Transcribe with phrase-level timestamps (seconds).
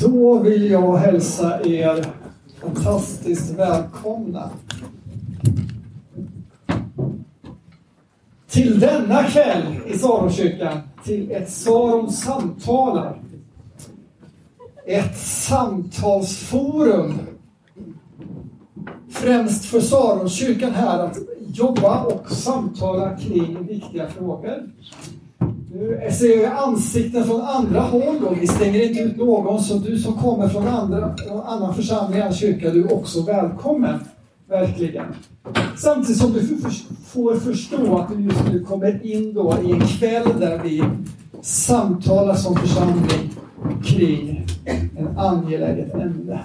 [0.00, 2.06] Då vill jag hälsa er
[2.60, 4.50] fantastiskt välkomna
[8.50, 13.20] till denna kväll i Saromkyrkan till ett Saron samtalar.
[14.86, 17.18] Ett samtalsforum
[19.10, 21.18] främst för Saronkyrkan här att
[21.52, 24.70] jobba och samtala kring viktiga frågor.
[25.72, 29.98] Nu ser jag ansikten från andra håll och vi stänger inte ut någon så du
[29.98, 33.98] som kommer från andra, en annan församling än kyrka, du är också välkommen.
[34.48, 35.04] Verkligen.
[35.76, 36.40] Samtidigt som du
[37.06, 40.84] får förstå att du just nu kommer in då i en kväll där vi
[41.42, 43.30] samtalar som församling
[43.84, 44.46] kring
[44.96, 46.40] en angeläget ämne.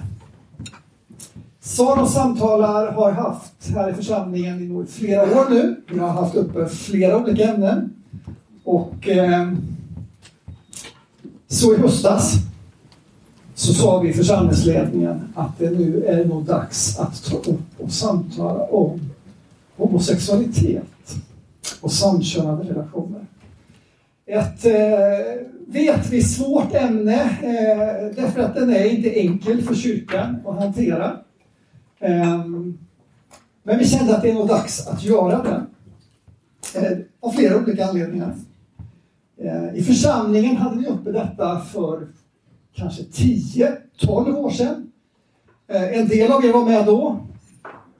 [1.60, 5.76] Saron samtalar har haft här i församlingen i flera år nu.
[5.90, 7.90] Vi har haft uppe flera olika ämnen.
[8.64, 9.52] Och eh,
[11.46, 12.34] så i höstas
[13.54, 17.92] så sa vi i församlingsledningen att det nu är nog dags att ta upp och
[17.92, 19.00] samtala om
[19.76, 21.14] homosexualitet
[21.80, 23.26] och samkönade relationer.
[24.26, 30.36] Ett, eh, vet vi, svårt ämne eh, därför att den är inte enkel för kyrkan
[30.46, 31.16] att hantera.
[31.98, 32.44] Eh,
[33.62, 35.66] men vi kände att det är nog dags att göra det.
[36.80, 38.34] Eh, av flera olika anledningar.
[39.38, 42.08] Eh, I församlingen hade vi uppe detta för
[42.74, 44.92] kanske 10-12 år sedan.
[45.68, 47.18] Eh, en del av er var med då,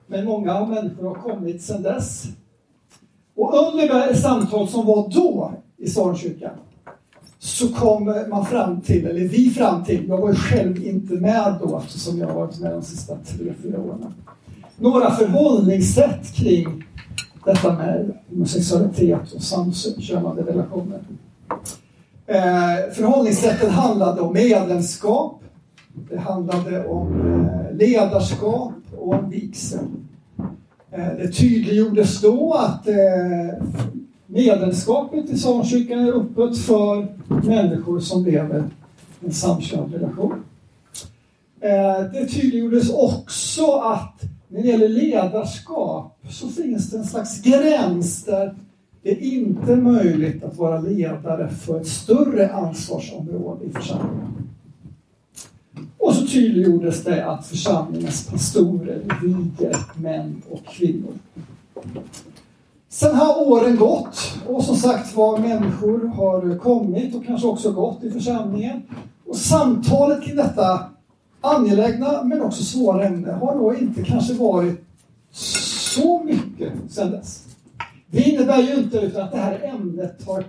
[0.07, 2.25] men många människor har kommit sedan dess.
[3.35, 6.55] Och under det samtal som var då i Sarnkyrkan
[7.39, 11.55] så kom man fram till, eller vi fram till, jag var ju själv inte med
[11.61, 14.13] då eftersom jag har varit med de sista tre, fyra åren.
[14.77, 16.83] Några förhållningssätt kring
[17.45, 20.99] detta med homosexualitet och samkönade relationer.
[22.27, 25.43] Eh, förhållningssättet handlade om medlemskap,
[26.09, 29.85] det handlade om eh, ledarskap och om vigsel.
[30.91, 33.63] Eh, det tydliggjordes då att eh,
[34.25, 37.07] medlemskapet i Sarnkyrkan är öppet för
[37.47, 38.63] människor som lever
[39.21, 40.43] i en samkönad relation.
[41.59, 48.23] Eh, det tydliggjordes också att när det gäller ledarskap så finns det en slags gräns
[48.23, 48.55] där
[49.05, 54.49] det är inte möjligt att vara ledare för ett större ansvarsområde i församlingen.
[55.97, 61.13] Och så tydliggjordes det att församlingens pastorer viger män och kvinnor.
[62.89, 68.03] Sen har åren gått och som sagt var människor har kommit och kanske också gått
[68.03, 68.81] i församlingen.
[69.25, 70.89] Och samtalet kring detta
[71.41, 74.85] angelägna men också svåra ämne har då inte kanske varit
[75.31, 77.44] så mycket sedan dess.
[78.07, 80.43] Det innebär ju inte utan att det här ämnet har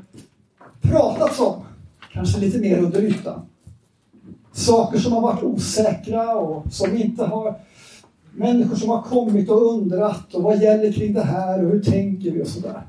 [0.81, 1.63] pratats om,
[2.13, 3.41] kanske lite mer under ytan.
[4.53, 7.55] Saker som har varit osäkra och som inte har...
[8.39, 12.31] Människor som har kommit och undrat och vad gäller kring det här och hur tänker
[12.31, 12.83] vi och sådär.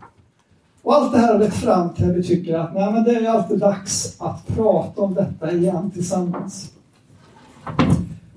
[0.81, 3.11] Och allt det här har lett fram till att vi tycker att nej, men det
[3.11, 6.71] är alltid dags att prata om detta igen tillsammans.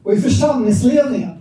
[0.02, 1.39] Och i församlingsledningen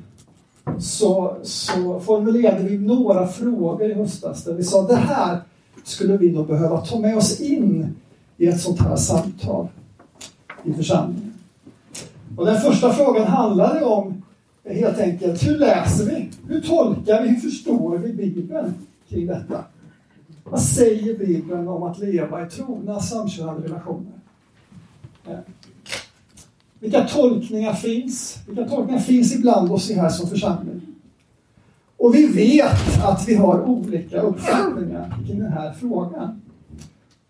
[0.80, 5.40] så, så formulerade vi några frågor i höstas där vi sa det här
[5.84, 7.96] skulle vi nog behöva ta med oss in
[8.38, 9.68] i ett sånt här samtal
[10.63, 11.34] i församlingen.
[12.38, 14.24] Och den första frågan handlade om
[14.66, 16.30] helt enkelt hur läser vi?
[16.47, 17.30] Hur tolkar vi?
[17.30, 18.74] Hur förstår vi Bibeln
[19.09, 19.63] kring detta?
[20.44, 24.19] Vad säger Bibeln om att leva i trogna samkönade relationer?
[26.80, 28.38] Vilka tolkningar finns?
[28.48, 30.82] Vilka tolkningar finns ibland oss här som församling?
[31.98, 36.42] Och vi vet att vi har olika uppfattningar kring den här frågan.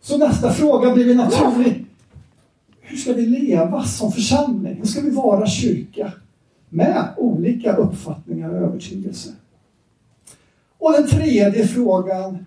[0.02, 1.86] Så nästa fråga blir naturlig.
[2.82, 4.76] Hur ska vi leva som församling?
[4.78, 6.12] Hur ska vi vara kyrka?
[6.70, 9.34] Med olika uppfattningar och övertygelser.
[10.78, 12.46] Och den tredje frågan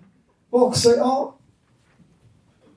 [0.49, 1.35] var också, ja,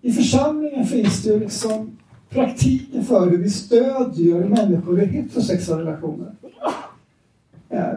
[0.01, 1.99] i församlingen finns det ju liksom
[2.31, 6.35] praktiken för hur vi stödjer människor i heterosexuella relationer.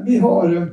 [0.06, 0.68] Vi har eh,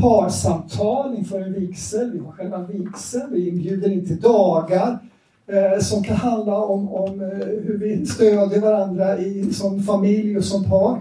[0.00, 4.98] parsamtal inför en vigsel, vi har själva vigseln, vi inbjuder in till dagar
[5.46, 10.44] eh, som kan handla om, om eh, hur vi stödjer varandra i, som familj och
[10.44, 11.00] som par.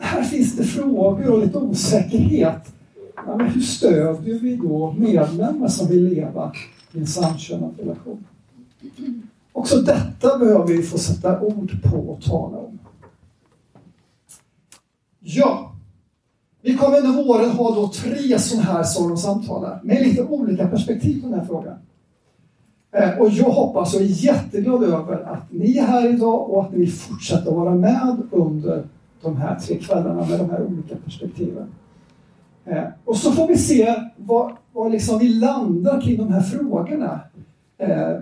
[0.00, 2.74] Här finns det frågor och lite osäkerhet.
[3.16, 6.52] Ja, men hur stödjer vi då medlemmar som vill leva
[6.92, 8.24] i en samkönad relation?
[9.56, 12.78] Också detta behöver vi få sätta ord på och tala om.
[15.20, 15.72] Ja,
[16.62, 18.82] vi kommer under våren ha då tre sådana här
[19.16, 21.78] samtal med lite olika perspektiv på den här frågan.
[22.92, 26.72] Eh, och jag hoppas och är jätteglad över att ni är här idag och att
[26.72, 28.84] ni fortsätter vara med under
[29.22, 31.66] de här tre kvällarna med de här olika perspektiven.
[32.64, 37.20] Eh, och så får vi se var, var liksom vi landar kring de här frågorna.
[37.78, 38.16] Eh,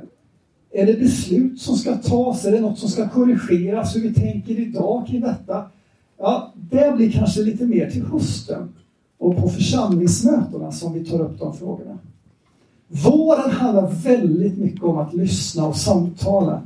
[0.76, 2.44] är det beslut som ska tas?
[2.44, 3.96] Är det något som ska korrigeras?
[3.96, 5.64] Hur vi tänker idag kring detta?
[6.18, 8.74] Ja, det blir kanske lite mer till hösten
[9.18, 11.98] och på församlingsmötena som vi tar upp de frågorna.
[12.88, 16.62] Våren handlar väldigt mycket om att lyssna och samtala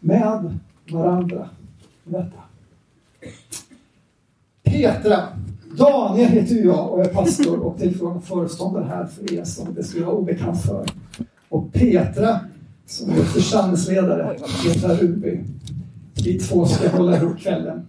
[0.00, 0.58] med
[0.90, 1.48] varandra.
[2.04, 2.42] Detta.
[4.62, 5.22] Petra,
[5.78, 10.04] Daniel heter jag och är pastor och tillförordnad föreståndare här för er som det skulle
[10.04, 10.86] vara obekant för.
[11.48, 12.40] Och Petra,
[12.86, 15.40] som är församlingsledare, Petra Ruby.
[16.24, 17.86] Vi två ska hålla ihop kvällen.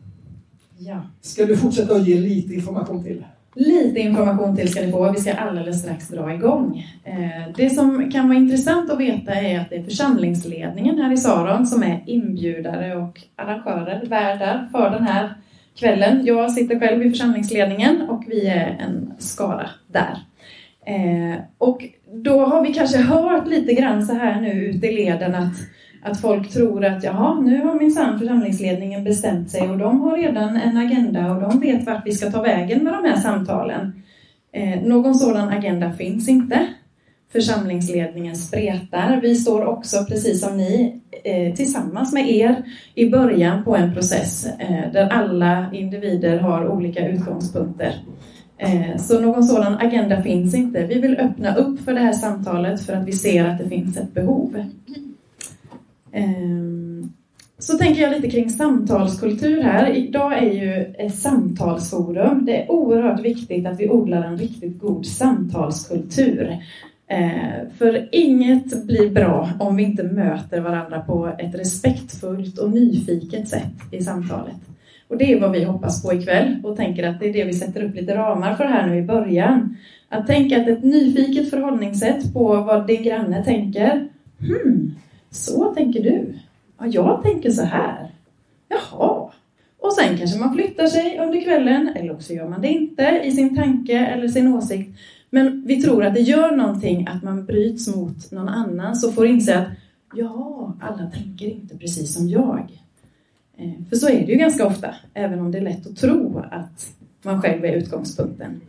[0.77, 1.01] Ja.
[1.21, 3.25] Ska du fortsätta att ge lite information till?
[3.55, 5.11] Lite information till ska ni få.
[5.11, 6.85] Vi ska alldeles strax dra igång.
[7.03, 11.17] Eh, det som kan vara intressant att veta är att det är församlingsledningen här i
[11.17, 15.33] Saron som är inbjudare och arrangörer, värdar för den här
[15.75, 16.25] kvällen.
[16.25, 20.26] Jag sitter själv i församlingsledningen och vi är en skara där.
[20.87, 21.85] Eh, och
[22.23, 25.53] då har vi kanske hört lite grann så här nu ute i leden att
[26.01, 30.55] att folk tror att jaha, nu har minsann församlingsledningen bestämt sig och de har redan
[30.55, 34.03] en agenda och de vet vart vi ska ta vägen med de här samtalen.
[34.51, 36.67] Eh, någon sådan agenda finns inte.
[37.31, 39.19] Församlingsledningen spretar.
[39.21, 42.63] Vi står också, precis som ni, eh, tillsammans med er
[42.95, 47.93] i början på en process eh, där alla individer har olika utgångspunkter.
[48.57, 50.85] Eh, så någon sådan agenda finns inte.
[50.85, 53.97] Vi vill öppna upp för det här samtalet för att vi ser att det finns
[53.97, 54.63] ett behov.
[56.11, 57.13] Ehm,
[57.59, 59.89] så tänker jag lite kring samtalskultur här.
[59.89, 62.45] Idag är ju ett samtalsforum.
[62.45, 66.57] Det är oerhört viktigt att vi odlar en riktigt god samtalskultur.
[67.07, 73.47] Eh, för inget blir bra om vi inte möter varandra på ett respektfullt och nyfiket
[73.47, 74.66] sätt i samtalet.
[75.07, 77.53] Och det är vad vi hoppas på ikväll och tänker att det är det vi
[77.53, 79.77] sätter upp lite ramar för här nu i början.
[80.09, 84.07] Att tänka att ett nyfiket förhållningssätt på vad din granne tänker.
[84.39, 84.95] Hmm,
[85.31, 86.33] så tänker du?
[86.79, 88.11] Ja, jag tänker så här.
[88.67, 89.31] Jaha.
[89.79, 93.31] Och sen kanske man flyttar sig under kvällen, eller också gör man det inte i
[93.31, 94.99] sin tanke eller sin åsikt.
[95.29, 99.27] Men vi tror att det gör någonting att man bryts mot någon annan, så får
[99.27, 99.67] inse att
[100.13, 102.86] ja, alla tänker inte precis som jag.
[103.59, 106.43] Eh, för så är det ju ganska ofta, även om det är lätt att tro
[106.51, 106.89] att
[107.23, 108.61] man själv är utgångspunkten.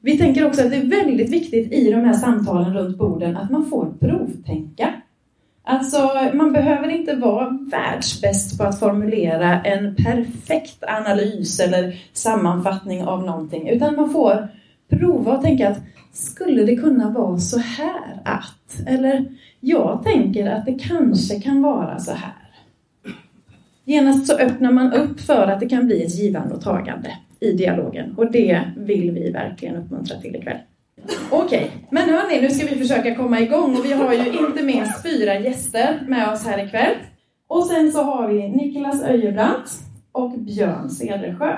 [0.00, 3.50] Vi tänker också att det är väldigt viktigt i de här samtalen runt borden att
[3.50, 4.94] man får provtänka.
[5.64, 13.24] Alltså, man behöver inte vara världsbäst på att formulera en perfekt analys eller sammanfattning av
[13.24, 14.48] någonting, utan man får
[14.88, 15.78] prova och tänka att
[16.12, 18.86] skulle det kunna vara så här att?
[18.86, 19.26] Eller
[19.60, 22.45] jag tänker att det kanske kan vara så här.
[23.86, 27.10] Genast så öppnar man upp för att det kan bli ett givande och tagande
[27.40, 30.58] i dialogen och det vill vi verkligen uppmuntra till ikväll.
[31.30, 31.68] Okej, okay.
[31.90, 35.38] men hörni, nu ska vi försöka komma igång och vi har ju inte minst fyra
[35.38, 36.94] gäster med oss här ikväll.
[37.48, 39.70] Och sen så har vi Niklas Öjebrant
[40.12, 41.56] och Björn Cedersjö.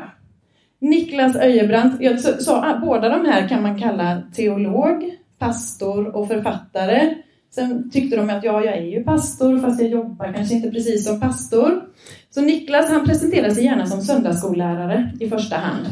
[0.80, 7.14] Niklas Öjebrant, jag sa båda de här kan man kalla teolog, pastor och författare.
[7.50, 11.06] Sen tyckte de att ja, jag är ju pastor fast jag jobbar kanske inte precis
[11.06, 11.83] som pastor.
[12.31, 15.87] Så Niklas han presenterar sig gärna som söndagsskollärare i första hand.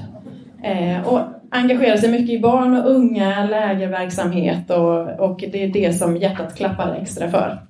[0.62, 1.20] Eh, och
[1.50, 6.56] engagerar sig mycket i barn och unga, lägerverksamhet och, och det är det som hjärtat
[6.56, 7.66] klappar extra för.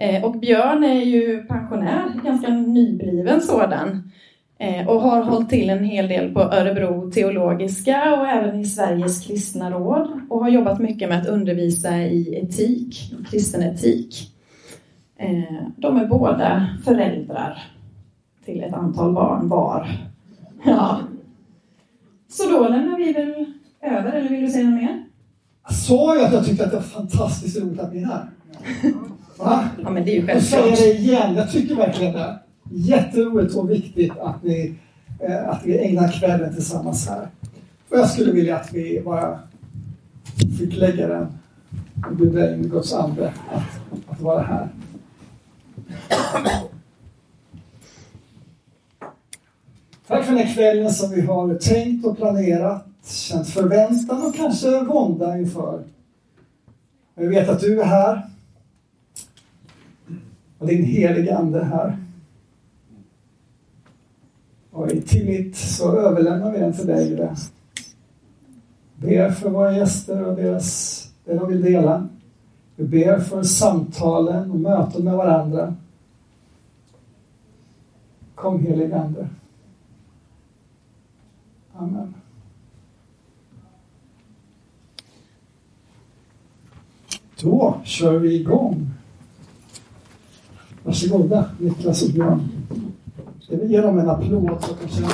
[0.00, 4.12] Eh, och Björn är ju pensionär, ganska nybliven sådan.
[4.60, 9.26] Eh, och har hållit till en hel del på Örebro teologiska och även i Sveriges
[9.26, 14.34] kristna råd och har jobbat mycket med att undervisa i etik, kristen etik.
[15.18, 17.62] Eh, de är båda föräldrar
[18.44, 19.88] till ett antal barn var.
[20.64, 21.00] Ja,
[22.28, 23.44] så då lämnar vi väl
[23.82, 25.04] över, eller vill du säga något mer?
[25.70, 28.30] Sa jag att jag tyckte att det var fantastiskt roligt att ni är här?
[29.38, 29.68] Va?
[29.82, 30.66] Ja, men det är ju självklart.
[30.68, 32.38] Jag säger det igen, jag tycker verkligen det.
[32.72, 34.74] Jätteroligt och viktigt att vi,
[35.18, 37.28] eh, att vi ägnar kvällen tillsammans här.
[37.88, 39.40] Och jag skulle vilja att vi bara
[40.58, 41.26] fick lägga den
[42.10, 44.68] och bjuda in Guds ande att, att vara här.
[50.06, 54.84] Tack för den här kvällen som vi har tänkt och planerat, känt förväntan och kanske
[54.84, 55.84] vånda inför.
[57.14, 58.26] Jag vet att du är här.
[60.58, 61.96] Och din helige Ande är här.
[64.70, 67.28] Och i tillit så överlämnar vi den till dig, Gud.
[68.96, 72.08] Ber för våra gäster och deras, det de vill dela.
[72.76, 75.74] Vi ber för samtalen och möten med varandra.
[78.34, 79.28] Kom helig Ande.
[81.74, 82.14] Amen.
[87.40, 88.90] Då kör vi igång.
[90.84, 92.59] Varsågoda, Niklas och Björn.
[93.52, 95.10] Vi ger dem en applåd så att de känner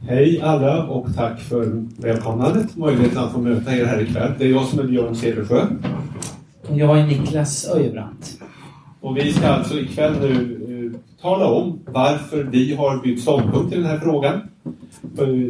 [0.00, 4.32] Hej alla och tack för välkomnandet, möjligheten att få möta er här ikväll.
[4.38, 5.66] Det är jag som är Björn Cedersjö.
[6.68, 8.38] Och jag är Niklas Öjebrandt.
[9.00, 13.76] Och vi ska alltså ikväll nu eh, tala om varför vi har bytt ståndpunkt i
[13.76, 14.40] den här frågan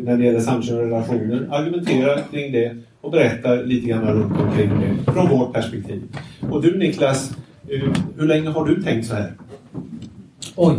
[0.04, 5.12] när det gäller samkönade relationer, argumentera kring det och berätta lite grann runt omkring det
[5.12, 6.02] från vårt perspektiv.
[6.50, 7.30] Och du Niklas,
[7.68, 9.32] eh, hur länge har du tänkt så här?
[10.56, 10.76] Oj.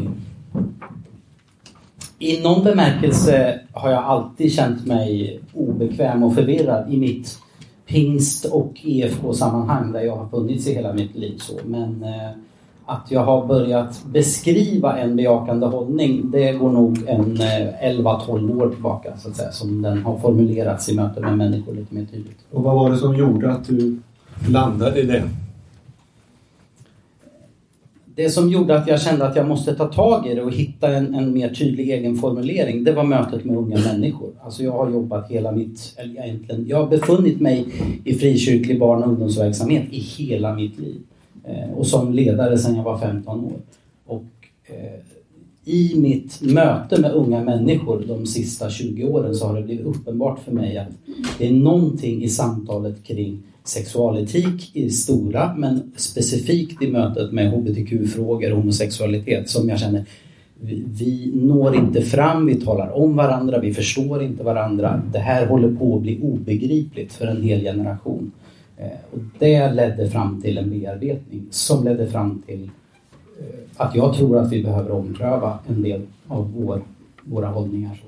[2.19, 7.39] I någon bemärkelse har jag alltid känt mig obekväm och förvirrad i mitt
[7.85, 11.37] pingst och EFK-sammanhang där jag har funnits i hela mitt liv.
[11.37, 11.53] Så.
[11.65, 12.31] Men eh,
[12.85, 18.69] att jag har börjat beskriva en bejakande hållning, det går nog en eh, 11-12 år
[18.69, 22.37] tillbaka så att säga, som den har formulerats i möten med människor lite mer tydligt.
[22.51, 23.99] Och vad var det som gjorde att du
[24.49, 25.23] landade i det?
[28.15, 30.95] Det som gjorde att jag kände att jag måste ta tag i det och hitta
[30.95, 34.29] en, en mer tydlig egen formulering, det var mötet med unga människor.
[34.43, 37.65] Alltså jag har jobbat hela mitt, eller egentligen, jag har befunnit mig
[38.03, 41.01] i frikyrklig barn och ungdomsverksamhet i hela mitt liv.
[41.43, 43.59] Eh, och som ledare sedan jag var 15 år.
[44.05, 44.25] Och
[44.65, 44.99] eh,
[45.65, 50.39] i mitt möte med unga människor de sista 20 åren så har det blivit uppenbart
[50.39, 50.87] för mig att
[51.37, 58.51] det är någonting i samtalet kring sexualetik i stora men specifikt i mötet med hbtq-frågor
[58.51, 60.05] och homosexualitet som jag känner
[60.65, 65.01] vi, vi når inte fram, vi talar om varandra, vi förstår inte varandra.
[65.11, 68.31] Det här håller på att bli obegripligt för en hel generation.
[68.77, 72.69] Eh, och det ledde fram till en bearbetning som ledde fram till
[73.39, 76.81] eh, att jag tror att vi behöver ompröva en del av vår,
[77.23, 78.03] våra hållningar.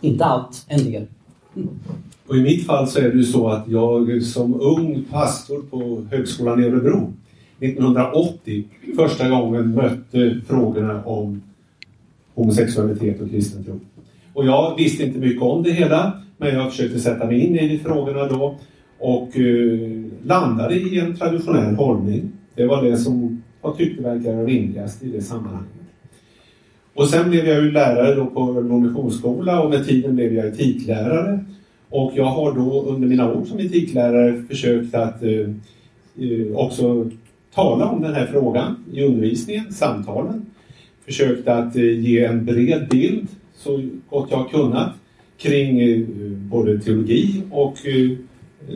[0.00, 1.06] Inte allt, en del.
[1.56, 1.68] Mm.
[2.26, 6.06] Och i mitt fall så är det ju så att jag som ung pastor på
[6.10, 7.12] Högskolan i Örebro
[7.60, 8.64] 1980
[8.96, 11.42] första gången mötte frågorna om
[12.34, 13.80] homosexualitet och kristen tro.
[14.32, 17.78] Och jag visste inte mycket om det hela, men jag försökte sätta mig in i
[17.78, 18.58] frågorna då
[19.02, 19.90] och eh,
[20.22, 22.32] landade i en traditionell hållning.
[22.54, 25.68] Det var det som jag tyckte verkade rimligast i det sammanhanget.
[26.94, 31.44] Och sen blev jag ju lärare då på Missionsskola och med tiden blev jag etiklärare
[31.88, 35.30] och jag har då under mina år som etiklärare försökt att eh,
[36.18, 37.10] eh, också
[37.54, 40.46] tala om den här frågan i undervisningen, samtalen.
[41.04, 44.92] Försökt att eh, ge en bred bild så gott jag har kunnat
[45.36, 48.18] kring eh, både teologi och eh,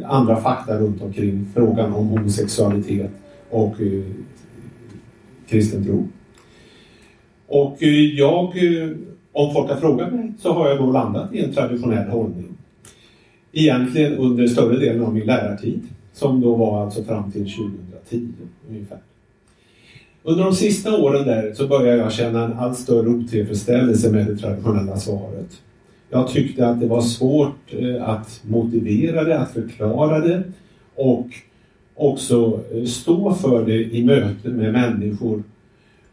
[0.04, 3.10] andra fakta runt omkring frågan om homosexualitet
[3.50, 4.02] och eh,
[5.48, 6.08] kristen tro.
[7.46, 8.90] Och eh, jag, eh,
[9.32, 12.56] om folk har frågat mig, så har jag då landat i en traditionell hållning
[13.52, 15.80] egentligen under större delen av min lärartid
[16.12, 18.28] som då var alltså fram till 2010
[18.70, 18.98] ungefär.
[20.22, 24.36] Under de sista åren där så började jag känna en allt större otillfredsställelse med det
[24.36, 25.62] traditionella svaret.
[26.10, 30.42] Jag tyckte att det var svårt eh, att motivera det, att förklara det
[30.94, 31.26] och
[31.94, 35.42] också eh, stå för det i möten med människor.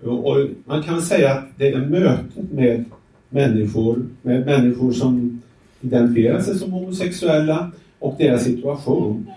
[0.04, 2.86] Och man kan säga att det är mötet med
[3.30, 5.42] människor, med människor som
[5.82, 9.28] identifierar sig som homosexuella och deras situation.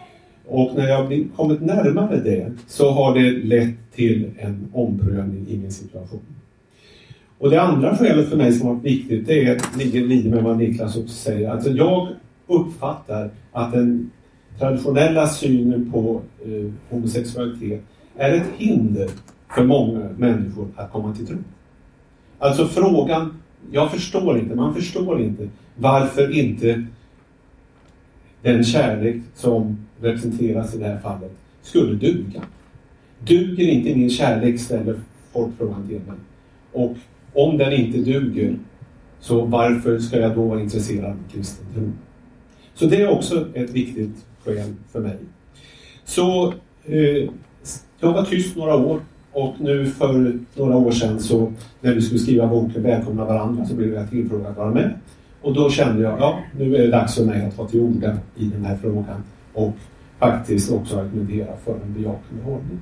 [0.47, 5.73] Och när jag kommit närmare det så har det lett till en omprövning i min
[5.73, 6.21] situation.
[7.39, 10.43] Och det andra skälet för mig som har varit viktigt det är, ligger lite med
[10.43, 11.51] vad Niklas också säger.
[11.51, 12.09] Alltså jag
[12.47, 14.11] uppfattar att den
[14.59, 17.83] traditionella synen på eh, homosexualitet
[18.17, 19.11] är ett hinder
[19.55, 21.37] för många människor att komma till tro.
[22.39, 26.85] Alltså frågan, jag förstår inte, man förstår inte varför inte
[28.43, 32.43] den kärlek som representeras i det här fallet skulle duga.
[33.25, 35.01] Duger inte min kärlek, ställer
[35.33, 36.17] folk frågan till mig.
[36.73, 36.97] Och
[37.37, 38.59] om den inte duger,
[39.21, 41.93] så varför ska jag då vara intresserad av kristen tro?
[42.75, 45.17] Så det är också ett viktigt skäl för mig.
[46.05, 46.53] Så
[46.85, 47.31] eh,
[48.01, 49.01] jag var tyst några år
[49.33, 53.75] och nu för några år sedan så när vi skulle skriva boken Välkomna varandra så
[53.75, 54.95] blev jag tillfrågad att vara med.
[55.43, 58.17] Och då kände jag, ja nu är det dags för mig att ta till orda
[58.37, 59.75] i den här frågan och
[60.19, 62.81] faktiskt också argumentera för en bejakande hållning.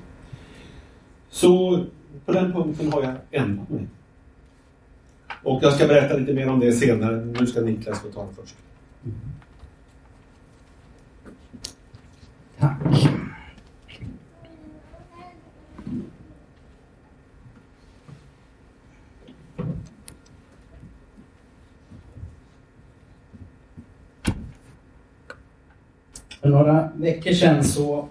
[1.31, 1.85] Så
[2.27, 3.87] på den punkten har jag ändrat mig.
[5.45, 7.25] Och jag ska berätta lite mer om det senare.
[7.41, 8.55] Nu ska Niklas få ta det först.
[12.59, 13.09] Tack.
[26.41, 28.09] För några veckor sedan så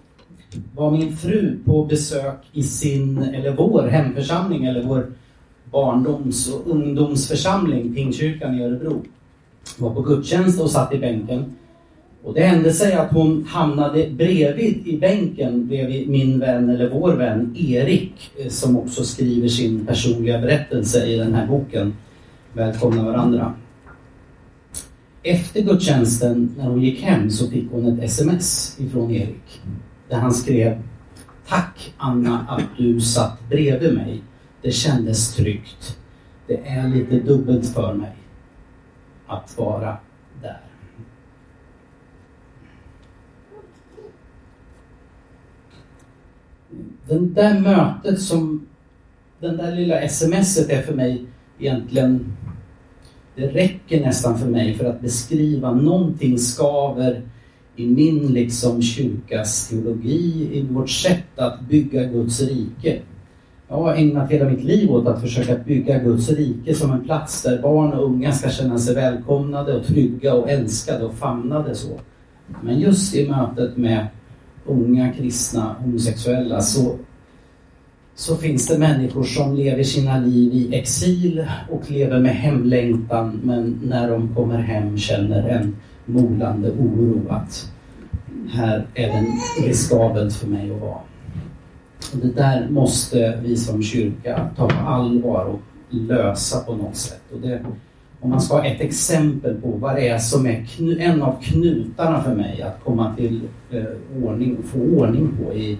[0.75, 5.11] var min fru på besök i sin, eller vår hemförsamling, eller vår
[5.73, 9.01] barndoms och ungdomsförsamling, Pingstkyrkan i Örebro.
[9.77, 11.45] Var på gudstjänst och satt i bänken.
[12.23, 17.13] Och det hände sig att hon hamnade bredvid i bänken bredvid min vän, eller vår
[17.13, 21.93] vän, Erik, eh, som också skriver sin personliga berättelse i den här boken.
[22.53, 23.53] Välkomna varandra.
[25.23, 29.61] Efter gudstjänsten, när hon gick hem, så fick hon ett sms ifrån Erik.
[30.09, 30.81] Där han skrev
[31.47, 34.21] Tack Anna att du satt bredvid mig.
[34.63, 35.97] Det kändes tryggt.
[36.47, 38.15] Det är lite dubbelt för mig
[39.27, 39.97] att vara
[40.41, 40.61] där.
[47.07, 48.67] Den där mötet som
[49.39, 51.25] den där lilla smset är för mig
[51.59, 52.33] egentligen
[53.35, 57.21] det räcker nästan för mig för att beskriva någonting skaver
[57.75, 63.01] i min liksom kyrkas teologi, i vårt sätt att bygga Guds rike.
[63.67, 67.43] Jag har ägnat hela mitt liv åt att försöka bygga Guds rike som en plats
[67.43, 71.99] där barn och unga ska känna sig välkomnade och trygga och älskade och famnade så.
[72.61, 74.07] Men just i mötet med
[74.65, 76.95] unga kristna homosexuella så
[78.15, 83.79] så finns det människor som lever sina liv i exil och lever med hemlängtan men
[83.83, 87.71] när de kommer hem känner en molande oro att
[88.49, 89.25] här är det
[89.67, 90.99] riskabelt för mig att vara.
[92.11, 97.21] Det där måste vi som kyrka ta på allvar och lösa på något sätt.
[97.33, 97.65] Och det,
[98.19, 100.65] om man ska ha ett exempel på vad det är som är
[100.99, 103.41] en av knutarna för mig att komma till
[103.71, 103.83] eh,
[104.23, 105.77] ordning, få ordning på i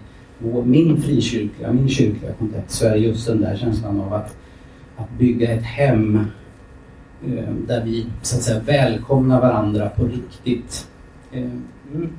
[0.64, 4.38] min frikyrkliga, min kyrkliga kontext så är det just den där känslan av att,
[4.98, 6.20] att bygga ett hem
[7.26, 10.88] eh, där vi så att säga välkomnar varandra på riktigt.
[11.32, 11.42] Eh.
[11.94, 12.10] Mm.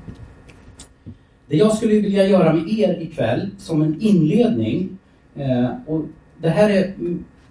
[1.54, 4.98] Det jag skulle vilja göra med er ikväll som en inledning
[5.36, 6.02] eh, och
[6.38, 6.94] det här är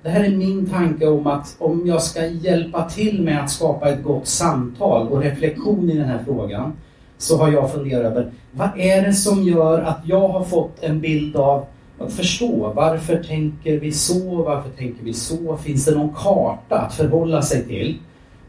[0.03, 3.89] det här är min tanke om att om jag ska hjälpa till med att skapa
[3.89, 6.73] ett gott samtal och reflektion i den här frågan
[7.17, 10.99] så har jag funderat över vad är det som gör att jag har fått en
[10.99, 11.65] bild av
[11.99, 15.57] att förstå varför tänker vi så, varför tänker vi så?
[15.57, 17.97] Finns det någon karta att förhålla sig till?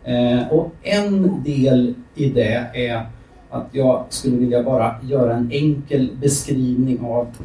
[0.04, 3.06] Eh, och en del i det är
[3.54, 7.36] att jag skulle vilja bara göra en enkel beskrivning av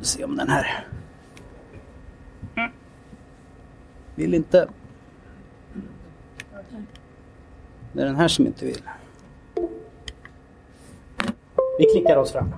[0.00, 0.86] se om den här
[4.14, 4.68] vill inte
[7.92, 8.82] det är den här som inte vill.
[11.78, 12.54] Vi klickar oss fram.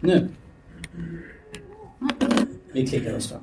[0.00, 0.28] Nu.
[2.72, 3.42] Vi klickar oss fram.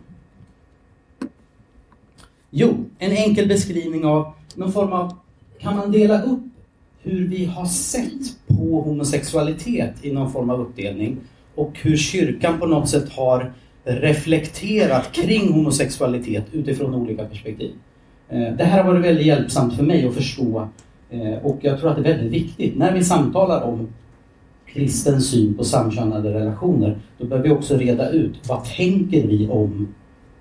[2.50, 5.14] Jo, en enkel beskrivning av någon form av,
[5.60, 6.44] kan man dela upp
[7.02, 11.18] hur vi har sett på homosexualitet i någon form av uppdelning
[11.56, 17.72] och hur kyrkan på något sätt har reflekterat kring homosexualitet utifrån olika perspektiv.
[18.30, 20.68] Eh, det här har varit väldigt hjälpsamt för mig att förstå
[21.10, 22.78] eh, och jag tror att det är väldigt viktigt.
[22.78, 23.88] När vi samtalar om
[24.66, 29.88] kristen syn på samkönade relationer, då behöver vi också reda ut vad tänker vi om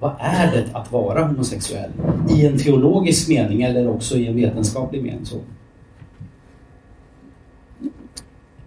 [0.02, 1.90] vad är det att vara homosexuell?
[2.30, 5.24] I en teologisk mening eller också i en vetenskaplig mening.
[5.24, 5.36] Så.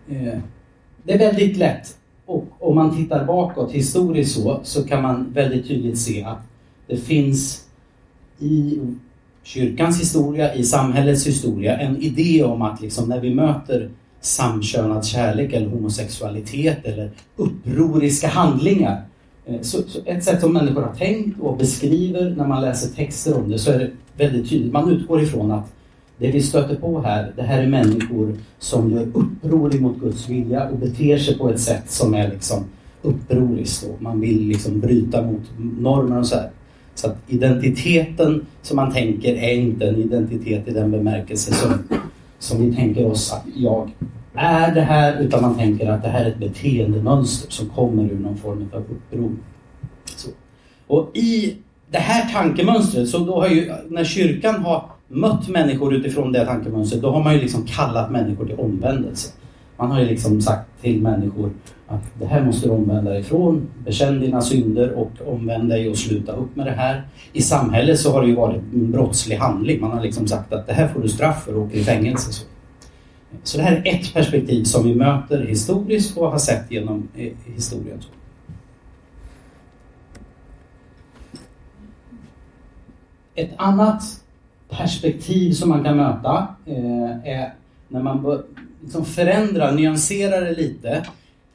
[0.09, 0.39] Eh,
[1.03, 5.67] det är väldigt lätt och om man tittar bakåt historiskt så, så kan man väldigt
[5.67, 6.41] tydligt se att
[6.87, 7.65] det finns
[8.39, 8.79] i
[9.43, 13.89] kyrkans historia, i samhällets historia, en idé om att liksom när vi möter
[14.21, 19.01] samkönad kärlek eller homosexualitet eller upproriska handlingar.
[19.45, 23.37] Eh, så, så ett sätt som människor har tänkt och beskriver när man läser texter
[23.37, 24.73] om det så är det väldigt tydligt.
[24.73, 25.71] Man utgår ifrån att
[26.17, 30.69] det vi stöter på här, det här är människor som gör uppror mot Guds vilja
[30.69, 32.63] och beter sig på ett sätt som är liksom
[33.01, 33.89] upproriskt.
[33.99, 36.49] Man vill liksom bryta mot normer och så här.
[36.95, 41.73] Så att identiteten som man tänker är inte en identitet i den bemärkelse som,
[42.39, 43.91] som vi tänker oss att jag
[44.35, 48.19] är det här utan man tänker att det här är ett beteendemönster som kommer ur
[48.19, 49.31] någon form av uppror.
[50.15, 50.29] Så.
[50.87, 51.55] Och i
[51.91, 57.01] det här tankemönstret, så då har ju, när kyrkan har mött människor utifrån det tankemönstret,
[57.01, 59.31] då har man ju liksom kallat människor till omvändelse.
[59.77, 61.51] Man har ju liksom sagt till människor
[61.87, 63.67] att det här måste du omvända dig ifrån.
[63.85, 67.07] Bekänn dina synder och omvänd dig och sluta upp med det här.
[67.33, 69.81] I samhället så har det ju varit en brottslig handling.
[69.81, 72.31] Man har liksom sagt att det här får du straff för och åker i fängelse.
[72.31, 72.45] Så
[73.43, 77.31] så det här är ett perspektiv som vi möter historiskt och har sett genom eh,
[77.55, 77.99] historien.
[83.35, 84.03] Ett annat
[84.69, 87.53] perspektiv som man kan möta eh, är
[87.87, 88.43] när man
[88.81, 91.05] liksom förändrar, nyanserar det lite.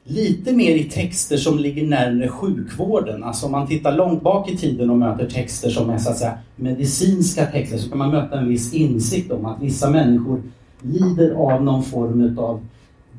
[0.03, 3.23] Lite mer i texter som ligger närmare sjukvården.
[3.23, 6.17] Alltså om man tittar långt bak i tiden och möter texter som är så att
[6.17, 10.41] säga medicinska texter så kan man möta en viss insikt om att vissa människor
[10.81, 12.59] lider av någon form av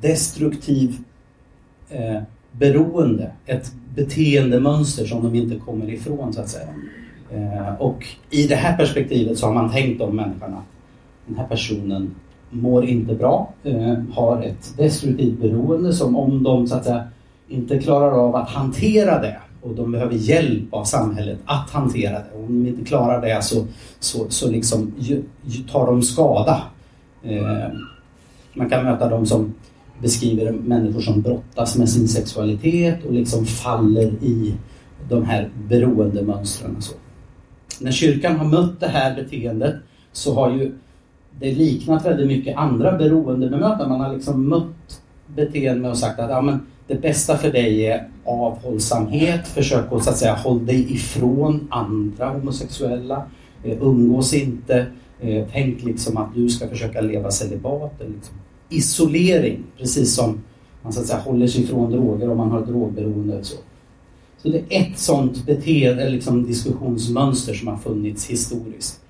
[0.01, 0.99] destruktiv
[1.91, 2.23] eh,
[2.53, 3.31] beroende.
[3.47, 6.69] Ett beteendemönster som de inte kommer ifrån så att säga.
[7.31, 10.65] Eh, och i det här perspektivet så har man tänkt om människan att
[11.27, 12.15] den här personen
[12.51, 17.05] mår inte bra, eh, har ett destruktivt beroende som om de så att säga
[17.49, 22.27] inte klarar av att hantera det och de behöver hjälp av samhället att hantera det.
[22.35, 23.67] Om de inte klarar det så,
[24.01, 24.93] så, så liksom
[25.73, 26.63] tar de skada.
[27.25, 27.69] Eh,
[28.55, 29.55] man kan möta dem som
[30.03, 34.55] beskriver människor som brottas med sin sexualitet och liksom faller i
[35.09, 36.77] de här beroendemönstren.
[36.77, 36.95] Och så
[37.81, 39.75] när kyrkan har mött det här beteendet
[40.13, 40.73] så har ju
[41.41, 43.89] det liknat väldigt mycket andra beroendebemötanden.
[43.89, 48.09] Man har liksom mött beteenden och sagt att ja, men det bästa för dig är
[48.25, 53.23] avhållsamhet, försök att, så att säga, hålla dig ifrån andra homosexuella,
[53.65, 54.87] eh, umgås inte,
[55.23, 57.93] eh, tänk liksom att du ska försöka leva celibat.
[57.99, 58.37] Liksom.
[58.69, 60.43] Isolering, precis som
[60.83, 63.45] man så att säga, håller sig ifrån droger om man har drogberoende.
[63.45, 63.57] Så.
[64.39, 69.01] Så det är ett sånt beteende, liksom diskussionsmönster som har funnits historiskt.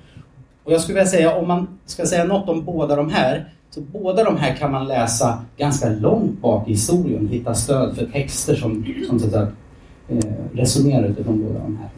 [0.64, 3.80] Och jag skulle vilja säga, om man ska säga något om båda de här, så
[3.80, 8.54] båda de här kan man läsa ganska långt bak i historien, hitta stöd för texter
[8.54, 9.48] som, som så att
[10.08, 10.18] eh,
[10.52, 11.90] resonerar utifrån båda de här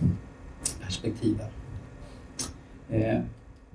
[0.85, 1.47] perspektiven.
[2.91, 3.19] Eh,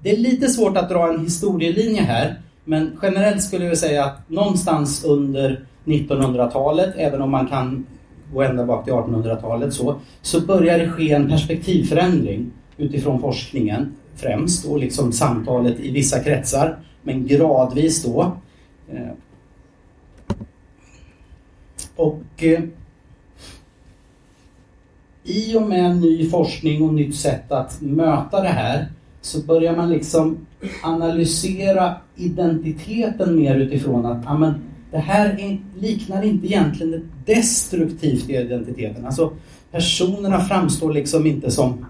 [0.02, 4.30] det är lite svårt att dra en historielinje här, men generellt skulle jag säga att
[4.30, 7.86] någonstans under 1900-talet, även om man kan
[8.34, 14.66] gå ända bak till 1800-talet så, så börjar det ske en perspektivförändring utifrån forskningen främst
[14.66, 18.32] och liksom samtalet i vissa kretsar, men gradvis då.
[18.92, 19.12] Eh,
[21.96, 22.62] och eh,
[25.24, 28.88] i och med ny forskning och nytt sätt att möta det här
[29.22, 30.38] så börjar man liksom
[30.84, 34.54] analysera identiteten mer utifrån att amen,
[34.92, 39.06] det här liknar inte egentligen ett destruktivt i identiteten.
[39.06, 39.32] Alltså
[39.72, 41.86] personerna framstår liksom inte som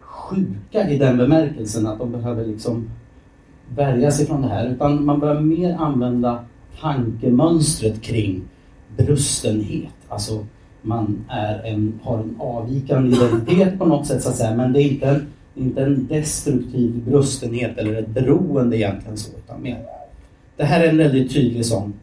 [0.00, 2.90] sjuka i den bemärkelsen att de behöver liksom
[3.74, 6.44] värja sig från det här utan man börjar mer använda
[6.80, 8.42] tankemönstret kring
[8.96, 9.94] brustenhet.
[10.08, 10.46] Alltså
[10.82, 14.82] man är en, har en avvikande identitet på något sätt så att säga men det
[14.82, 19.78] är inte en, inte en destruktiv brustenhet eller ett beroende egentligen så utan mer.
[20.56, 21.94] Det här är en väldigt tydlig sån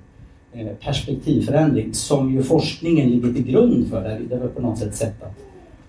[0.54, 4.04] eh, perspektivförändring som ju forskningen ligger till grund för.
[4.04, 5.38] Där det på något sätt sett att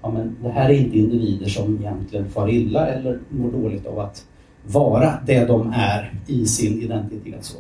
[0.03, 3.99] ja, men det här är inte individer som egentligen far illa eller mår dåligt av
[3.99, 4.25] att
[4.67, 7.45] vara det de är i sin identitet.
[7.45, 7.59] Så.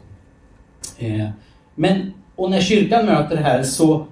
[0.99, 1.29] Eh,
[1.75, 4.07] men, och när kyrkan möter det här så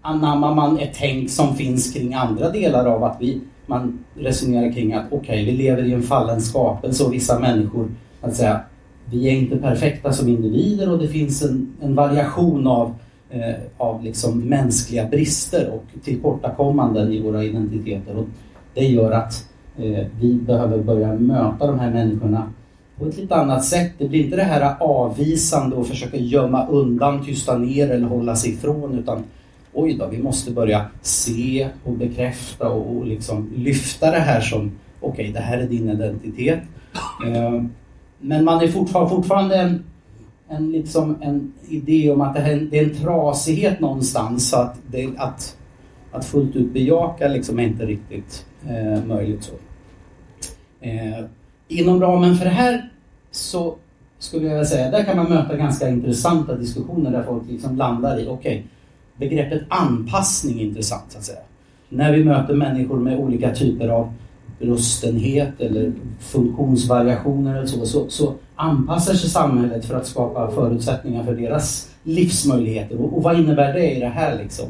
[0.00, 4.92] anammar man ett tänk som finns kring andra delar av att vi man resonerar kring
[4.92, 7.88] att okej, okay, vi lever i en fallen skapelse och vissa människor
[8.20, 8.60] att säga,
[9.10, 12.94] vi är inte perfekta som individer och det finns en, en variation av,
[13.30, 18.16] eh, av liksom mänskliga brister och tillkortakommanden i våra identiteter.
[18.16, 18.26] Och
[18.74, 22.52] det gör att eh, vi behöver börja möta de här människorna
[22.98, 23.92] på ett lite annat sätt.
[23.98, 28.52] Det blir inte det här avvisande och försöka gömma undan, tysta ner eller hålla sig
[28.52, 29.24] ifrån utan
[29.72, 34.72] oj då, vi måste börja se och bekräfta och, och liksom lyfta det här som
[35.00, 36.60] okej, okay, det här är din identitet.
[37.26, 37.62] Eh,
[38.18, 39.84] men man är fortfarande, fortfarande en,
[40.48, 44.78] en, liksom en idé om att det, här, det är en trasighet någonstans så att,
[44.90, 45.56] det, att,
[46.12, 49.44] att fullt ut bejaka liksom är inte riktigt eh, möjligt.
[49.44, 49.52] så.
[50.80, 51.24] Eh,
[51.68, 52.90] inom ramen för det här
[53.30, 53.76] så
[54.18, 58.26] skulle jag säga, där kan man möta ganska intressanta diskussioner där folk liksom landar i,
[58.26, 58.62] okej, okay,
[59.20, 61.38] begreppet anpassning är intressant så att säga.
[61.88, 64.12] När vi möter människor med olika typer av
[64.58, 71.34] rustenhet eller funktionsvariationer eller så, så, så anpassar sig samhället för att skapa förutsättningar för
[71.34, 73.00] deras livsmöjligheter.
[73.00, 74.66] Och, och vad innebär det i det här liksom?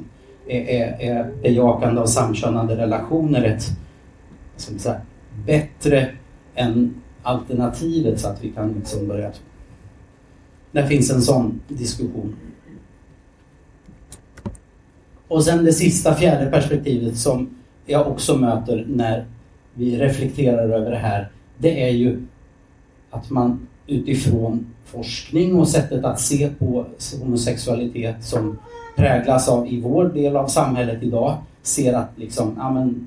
[0.49, 3.71] Är, är, är bejakande av samkönade relationer ett
[4.57, 5.01] säga,
[5.47, 6.11] bättre
[6.55, 9.31] än alternativet så att vi kan liksom börja
[10.73, 12.37] Där finns en sån diskussion.
[15.31, 17.51] Och sen det sista, fjärde perspektivet som
[17.87, 19.25] jag också möter när
[19.75, 21.29] vi reflekterar över det här.
[21.59, 22.23] Det är ju
[23.11, 26.87] att man utifrån forskning och sättet att se på
[27.21, 28.59] homosexualitet som
[28.97, 33.07] präglas av i vår del av samhället idag ser att liksom, ja, men,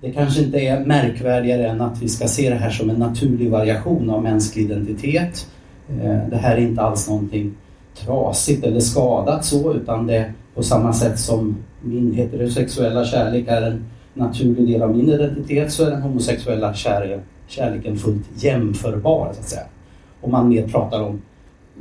[0.00, 3.50] det kanske inte är märkvärdigare än att vi ska se det här som en naturlig
[3.50, 5.46] variation av mänsklig identitet.
[5.88, 7.54] Eh, det här är inte alls någonting
[7.94, 13.84] trasigt eller skadat så utan det på samma sätt som min heterosexuella kärlek är en
[14.14, 19.48] naturlig del av min identitet så är den homosexuella kärleken, kärleken fullt jämförbar så att
[19.48, 19.66] säga.
[20.20, 21.20] Om man mer pratar om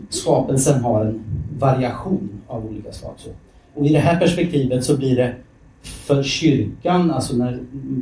[0.10, 1.24] skapelsen har en
[1.60, 3.14] variation av olika slag.
[3.18, 3.30] Så.
[3.74, 5.36] Och i det här perspektivet så blir det
[5.82, 7.60] för kyrkan, alltså när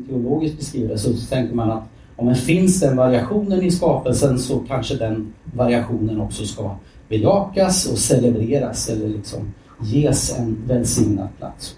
[0.10, 1.84] teologiskt beskriver det, så tänker man att
[2.15, 6.75] om det finns den variationen i skapelsen så kanske den variationen också ska
[7.10, 11.76] bejakas och celebreras eller liksom ges en välsignad plats.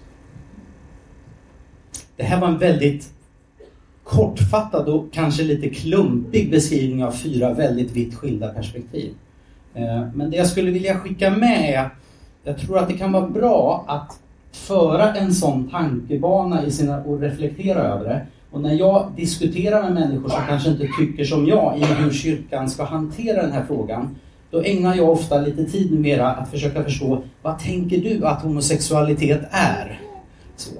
[2.16, 3.12] Det här var en väldigt
[4.04, 9.14] kortfattad och kanske lite klumpig beskrivning av fyra väldigt vitt skilda perspektiv.
[9.74, 11.90] Eh, men det jag skulle vilja skicka med är
[12.44, 14.20] jag tror att det kan vara bra att
[14.52, 18.26] föra en sån tankebana i sina, och reflektera över det.
[18.50, 22.70] Och när jag diskuterar med människor som kanske inte tycker som jag i hur kyrkan
[22.70, 24.16] ska hantera den här frågan
[24.50, 29.40] då ägnar jag ofta lite tid numera att försöka förstå vad tänker du att homosexualitet
[29.50, 30.00] är?
[30.56, 30.70] Så.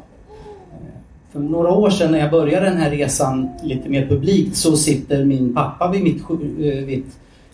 [1.33, 5.25] För några år sedan när jag började den här resan lite mer publikt så sitter
[5.25, 7.05] min pappa vid, mitt, eh, vid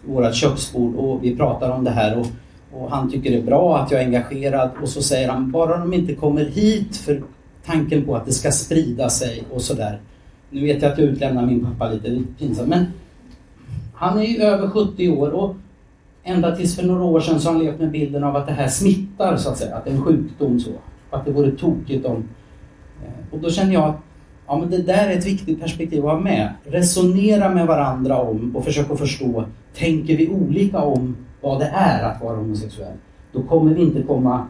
[0.04, 2.26] vårt köksbord och vi pratar om det här och,
[2.72, 5.78] och, han tycker det är bra att jag är engagerad och så säger han bara
[5.78, 7.22] de inte kommer hit för
[7.66, 10.00] tanken på att det ska sprida sig och sådär.
[10.50, 12.86] Nu vet jag att jag utlämnar min pappa lite, lite pinsamt men
[13.94, 15.56] han är ju över 70 år och
[16.26, 18.52] ända tills för några år sedan så har han levt med bilden av att det
[18.52, 20.70] här smittar så att säga, att det är en sjukdom så.
[21.10, 22.28] Att det vore tokigt om
[23.04, 23.96] eh, och då känner jag att
[24.46, 26.54] ja, men det där är ett viktigt perspektiv att ha med.
[26.64, 32.22] Resonera med varandra om och försöka förstå, tänker vi olika om vad det är att
[32.22, 32.96] vara homosexuell?
[33.32, 34.46] Då kommer vi inte komma,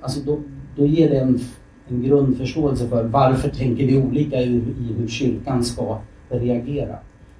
[0.00, 0.38] alltså då,
[0.76, 1.40] då ger det en,
[1.88, 6.96] en grundförståelse för varför tänker vi olika i, i hur kyrkan ska reagera.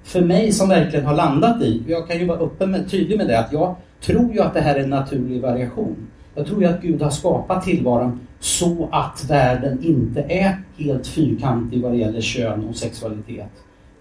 [0.07, 3.27] För mig som verkligen har landat i, jag kan ju vara öppen med, tydlig med
[3.27, 5.95] det, att jag tror ju att det här är en naturlig variation.
[6.35, 11.81] Jag tror ju att Gud har skapat tillvaron så att världen inte är helt fyrkantig
[11.81, 13.51] vad det gäller kön och sexualitet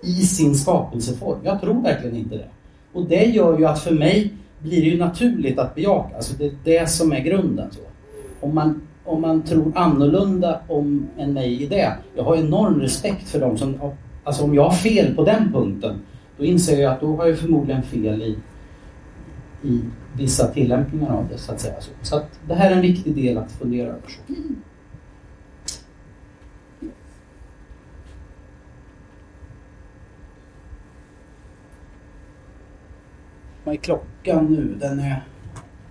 [0.03, 1.39] i sin skapelseform.
[1.43, 2.49] Jag tror verkligen inte det.
[2.93, 6.17] Och det gör ju att för mig blir det ju naturligt att bejaka.
[6.17, 7.71] Alltså det är det som är grunden.
[7.71, 7.81] Så.
[8.47, 11.93] Om, man, om man tror annorlunda om än mig i det.
[12.17, 13.75] Jag har enorm respekt för dem som...
[14.27, 16.01] Alltså om jag har fel på den punkten
[16.39, 18.39] då inser jag att då har jag förmodligen fel i,
[19.63, 19.81] i
[20.17, 21.75] vissa tillämpningar av det så att säga.
[22.03, 24.03] Så att det här är en viktig del att fundera över.
[33.65, 34.77] Vad är klockan nu?
[34.81, 35.25] Den är...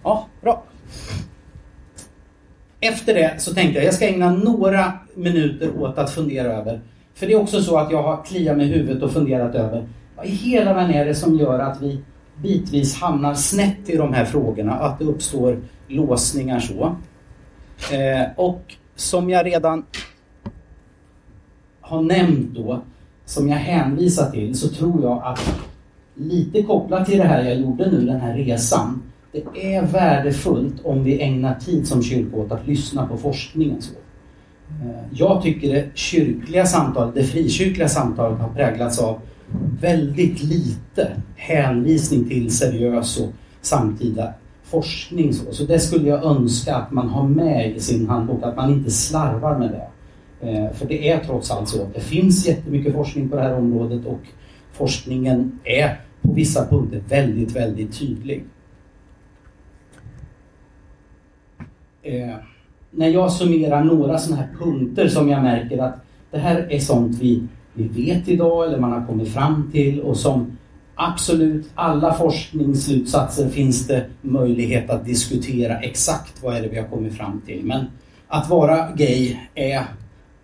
[0.04, 0.64] Ja, bra.
[2.80, 6.82] Efter det så tänkte jag att jag ska ägna några minuter åt att fundera över.
[7.16, 9.88] För det är också så att jag har kliat mig i huvudet och funderat över
[10.16, 12.02] vad i hela världen är det som gör att vi
[12.42, 16.96] bitvis hamnar snett i de här frågorna, att det uppstår låsningar så.
[17.96, 18.62] Eh, och
[18.96, 19.86] som jag redan
[21.82, 22.82] har nämnt då,
[23.26, 25.60] som jag hänvisar till, så tror jag att
[26.16, 31.04] lite kopplat till det här jag gjorde nu, den här resan, det är värdefullt om
[31.04, 33.82] vi ägnar tid som kyrka åt att lyssna på forskningen.
[33.82, 33.94] Så.
[34.70, 39.20] Eh, jag tycker det kyrkliga samtalet, det frikyrkliga samtalet har präglats av
[39.82, 43.30] väldigt lite hänvisning till seriös och
[43.62, 45.34] samtida forskning.
[45.34, 48.72] Så, så det skulle jag önska att man har med i sin handbok, att man
[48.72, 49.88] inte slarvar med det.
[50.50, 53.58] Eh, för det är trots allt så att det finns jättemycket forskning på det här
[53.58, 54.22] området och
[54.72, 58.46] forskningen är på vissa punkter väldigt, väldigt tydlig.
[62.04, 62.36] Eh,
[62.96, 65.96] när jag summerar några sådana här punkter som jag märker att
[66.32, 67.44] det här är sånt vi
[67.76, 70.58] vi vet idag eller man har kommit fram till och som
[70.96, 77.18] absolut alla forskningsslutsatser finns det möjlighet att diskutera exakt vad är det vi har kommit
[77.18, 77.62] fram till.
[77.64, 77.86] Men
[78.28, 79.84] att vara gay är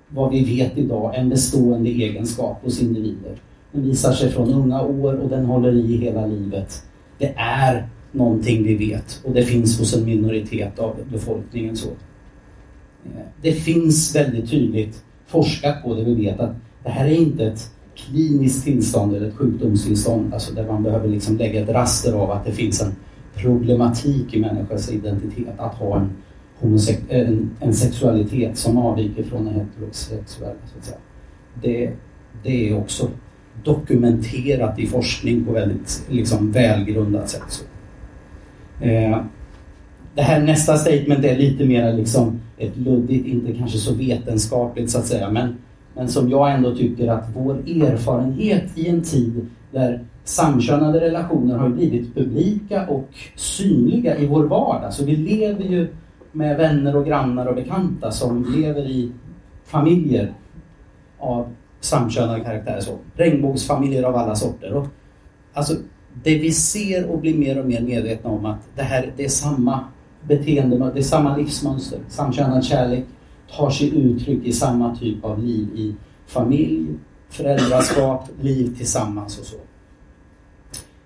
[0.08, 3.36] vad vi vet idag en bestående egenskap hos individer.
[3.72, 6.84] Den visar sig från unga år och den håller i hela livet.
[7.18, 11.78] Det är någonting vi vet och det finns hos en minoritet av befolkningen.
[11.78, 11.90] så.
[13.42, 16.04] Det finns väldigt tydligt forskat på det.
[16.04, 20.68] Vi vet att det här är inte ett kliniskt tillstånd eller ett sjukdomstillstånd alltså där
[20.68, 22.96] man behöver liksom lägga ett raster av att det finns en
[23.36, 26.10] problematik i människans identitet att ha en,
[27.10, 30.54] eh, en, en sexualitet som avviker från den heterosexuella.
[30.74, 30.98] Så att säga.
[31.62, 31.92] Det,
[32.44, 33.10] det är också
[33.64, 37.44] dokumenterat i forskning på väldigt liksom, välgrundat sätt.
[37.48, 37.64] Så.
[38.86, 39.22] Eh,
[40.16, 44.98] det här nästa statement är lite mer liksom ett luddigt, inte kanske så vetenskapligt så
[44.98, 45.56] att säga, men,
[45.96, 51.70] men som jag ändå tycker att vår erfarenhet i en tid där samkönade relationer har
[51.70, 54.94] blivit publika och synliga i vår vardag.
[54.94, 55.88] Så vi lever ju
[56.32, 59.12] med vänner och grannar och bekanta som lever i
[59.66, 60.34] familjer
[61.20, 62.80] av samkönade karaktärer.
[62.80, 62.98] Så.
[63.16, 64.74] Regnbågsfamiljer av alla sorter.
[64.74, 64.88] Och,
[65.54, 65.74] alltså,
[66.24, 69.30] det vi ser och blir mer och mer medvetna om att det här det är
[69.30, 69.86] samma
[70.28, 72.00] beteende, det är samma livsmönster.
[72.08, 73.06] Samkönad kärlek
[73.58, 75.96] tar sig uttryck i samma typ av liv i
[76.28, 76.88] familj,
[77.30, 79.58] föräldraskap, liv tillsammans och så.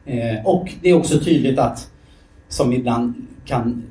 [0.06, 1.92] Eh, och det är också tydligt att,
[2.48, 3.14] som ibland
[3.46, 3.84] kan,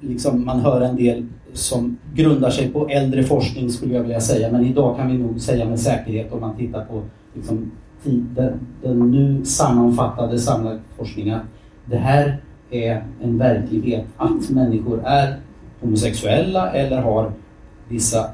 [0.00, 4.52] liksom man hör en del som grundar sig på äldre forskning skulle jag vilja säga,
[4.52, 7.02] men idag kan vi nog säga med säkerhet om man tittar på
[7.34, 7.70] liksom,
[8.04, 11.40] den, den nu sammanfattade samlade forskningen.
[11.84, 12.40] Det här
[12.72, 15.36] är en verklighet att människor är
[15.80, 17.32] homosexuella eller har
[17.88, 18.30] vissa,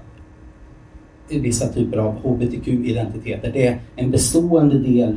[1.29, 3.51] vissa typer av hbtq-identiteter.
[3.53, 5.17] Det är en bestående del,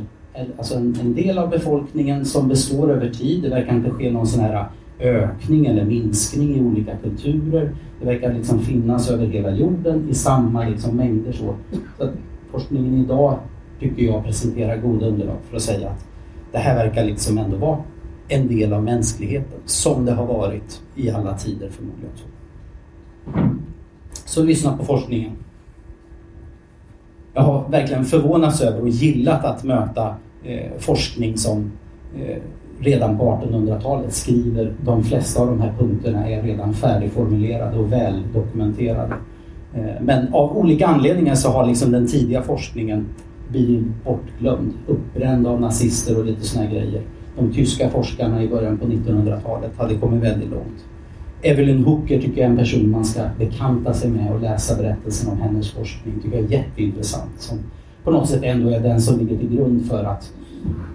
[0.58, 3.42] alltså en, en, del av befolkningen som består över tid.
[3.42, 4.66] Det verkar inte ske någon sån här
[5.00, 7.74] ökning eller minskning i olika kulturer.
[8.00, 11.32] Det verkar liksom finnas över hela jorden i samma liksom mängder.
[11.32, 11.54] Så.
[11.98, 12.08] så
[12.50, 13.38] forskningen idag
[13.80, 16.06] tycker jag presenterar goda underlag för att säga att
[16.52, 17.78] det här verkar liksom ändå vara
[18.32, 22.12] en del av mänskligheten som det har varit i alla tider förmodligen.
[24.24, 25.32] Så, lyssna på forskningen.
[27.34, 30.14] Jag har verkligen förvånats över och gillat att möta
[30.44, 31.72] eh, forskning som
[32.16, 32.36] eh,
[32.80, 38.22] redan på 1800-talet skriver de flesta av de här punkterna är redan färdigformulerade och väl
[38.34, 39.14] dokumenterade.
[39.74, 43.06] Eh, men av olika anledningar så har liksom den tidiga forskningen
[43.48, 47.02] blivit bortglömd, uppbränd av nazister och lite såna grejer
[47.36, 50.84] de tyska forskarna i början på 1900-talet hade kommit väldigt långt.
[51.42, 55.32] Evelyn Hooker tycker jag är en person man ska bekanta sig med och läsa berättelsen
[55.32, 56.14] om hennes forskning.
[56.22, 57.30] tycker jag är jätteintressant.
[57.40, 57.58] Som
[58.04, 60.32] på något sätt ändå är den som ligger till grund för att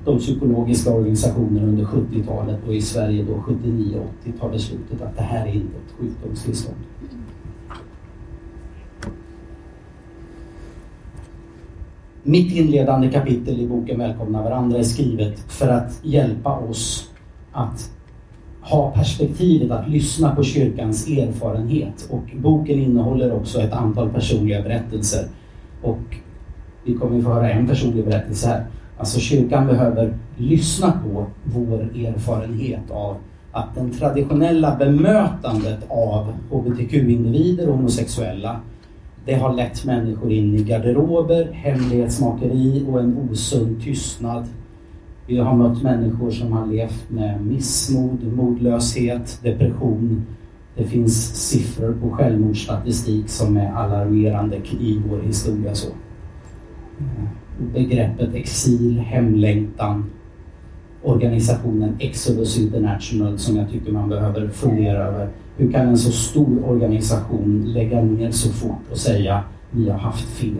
[0.05, 5.47] de psykologiska organisationerna under 70-talet och i Sverige då 79-80 tar beslutet att det här
[5.47, 6.77] är inte ett sjukdomstillstånd.
[12.29, 17.09] Mitt inledande kapitel i boken Välkomna varandra är skrivet för att hjälpa oss
[17.51, 17.91] att
[18.61, 22.07] ha perspektivet att lyssna på kyrkans erfarenhet.
[22.09, 25.25] Och boken innehåller också ett antal personliga berättelser.
[25.81, 25.99] Och
[26.83, 28.65] vi kommer få höra en personlig berättelse här.
[28.97, 33.17] Alltså kyrkan behöver lyssna på vår erfarenhet av
[33.51, 38.59] att den traditionella bemötandet av hbtq-individer och homosexuella
[39.27, 44.47] det har lett människor in i garderober, hemlighetsmakeri och en osund tystnad.
[45.25, 50.25] Vi har mött människor som har levt med missmod, modlöshet, depression.
[50.75, 55.75] Det finns siffror på självmordsstatistik som är alarmerande i vår historia.
[55.75, 55.87] Så.
[56.99, 57.23] Eh,
[57.73, 60.05] begreppet exil, hemlängtan,
[61.07, 66.69] organisationen Exodus International som jag tycker man behöver fundera över hur kan en så stor
[66.69, 70.51] organisation lägga ner så fort och säga vi har haft fel?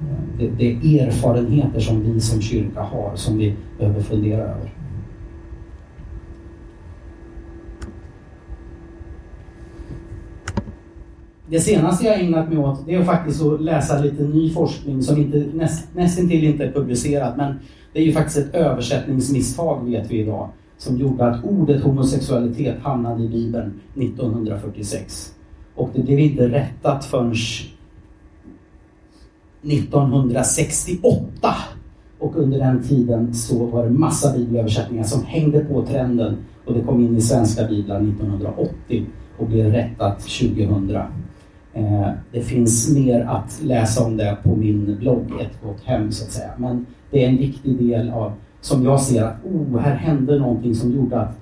[0.00, 0.06] Eh,
[0.38, 4.70] det, det är erfarenheter som vi som kyrka har som vi behöver fundera över.
[11.50, 15.18] Det senaste jag ägnat mig åt det är faktiskt att läsa lite ny forskning som
[15.18, 17.54] inte, näst, nästintill inte är publicerad men
[17.92, 23.22] det är ju faktiskt ett översättningsmisstag vet vi idag som gjorde att ordet homosexualitet hamnade
[23.22, 25.34] i Bibeln 1946.
[25.74, 27.34] Och det blev inte rättat förrän
[29.62, 31.54] 1968.
[32.18, 36.80] Och under den tiden så var det massa bibelöversättningar som hängde på trenden och det
[36.80, 39.06] kom in i svenska biblar 1980
[39.38, 40.98] och blev rättat 2000.
[41.78, 46.24] Eh, det finns mer att läsa om det på min blogg, Ett gott hem så
[46.24, 46.50] att säga.
[46.56, 50.74] Men det är en viktig del av som jag ser att oh, här hände någonting
[50.74, 51.38] som gjorde att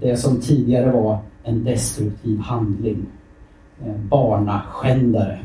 [0.00, 3.06] det som tidigare var en destruktiv handling,
[3.84, 5.38] eh, barnaskändare,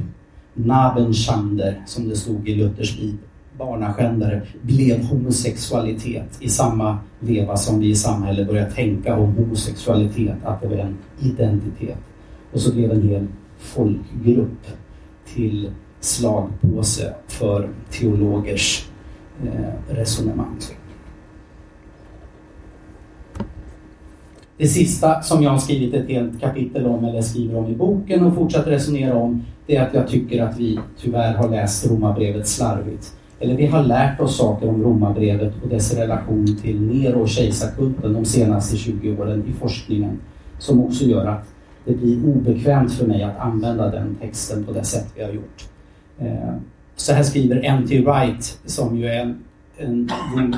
[0.54, 3.20] Nabenschander som det stod i Luthers bibel,
[3.58, 10.62] barnaskändare, blev homosexualitet i samma veva som vi i samhället började tänka om homosexualitet, att
[10.62, 11.98] det var en identitet.
[12.54, 13.28] Och så blev en hel
[13.60, 14.68] folkgrupp
[15.26, 18.90] till slagpåse för teologers
[19.44, 20.58] eh, resonemang.
[24.58, 28.24] Det sista som jag har skrivit ett helt kapitel om eller skriver om i boken
[28.24, 32.48] och fortsätter resonera om det är att jag tycker att vi tyvärr har läst Romarbrevet
[32.48, 33.14] slarvigt.
[33.40, 38.14] Eller vi har lärt oss saker om Romarbrevet och dess relation till Nero och kejsarkulten
[38.14, 40.20] de senaste 20 åren i forskningen
[40.58, 41.48] som också gör att
[41.86, 45.68] det blir obekvämt för mig att använda den texten på det sätt vi har gjort.
[46.20, 46.56] Eh,
[46.96, 48.02] så här skriver N.T.
[48.02, 49.36] Wright som ju är
[49.78, 50.56] en, en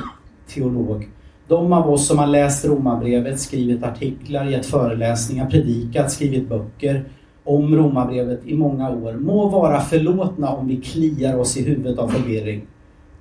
[0.48, 1.08] teolog
[1.52, 7.04] de av oss som har läst Romarbrevet, skrivit artiklar, gett föreläsningar, predikat, skrivit böcker
[7.44, 12.08] om Romarbrevet i många år må vara förlåtna om vi kliar oss i huvudet av
[12.08, 12.62] förvirring.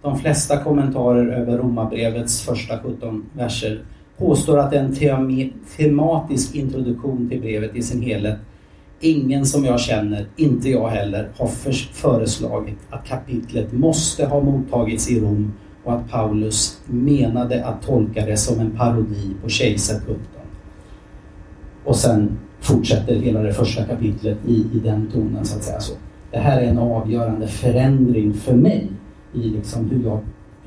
[0.02, 3.82] De flesta kommentarer över Romarbrevets första 17 verser
[4.22, 8.38] påstår att det är en tematisk introduktion till brevet i sin helhet.
[9.00, 11.48] Ingen som jag känner, inte jag heller, har
[11.94, 15.54] föreslagit att kapitlet måste ha mottagits i Rom
[15.84, 20.42] och att Paulus menade att tolka det som en parodi på kejsarkulten.
[21.86, 25.80] Och sen fortsätter hela det första kapitlet i, i den tonen så att säga.
[25.80, 25.94] Så
[26.32, 28.92] det här är en avgörande förändring för mig
[29.34, 30.20] i liksom hur, jag,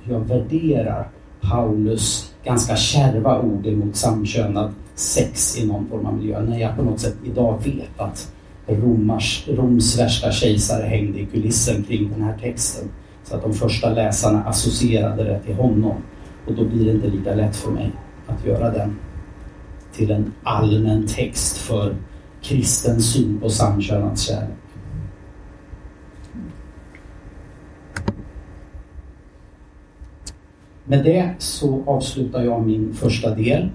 [0.02, 1.08] hur jag värderar
[1.50, 6.42] Paulus ganska kärva ord emot samkönad sex i någon form av miljö.
[6.42, 8.32] När jag på något sätt idag vet att
[8.66, 12.88] Romars, Roms värsta kejsare hängde i kulissen kring den här texten.
[13.24, 15.96] Så att de första läsarna associerade det till honom.
[16.46, 17.92] Och då blir det inte lika lätt för mig
[18.26, 18.96] att göra den
[19.92, 21.96] till en allmän text för
[22.42, 24.63] kristen syn på samkönad kärlek.
[30.84, 33.70] Med det så avslutar jag min första del.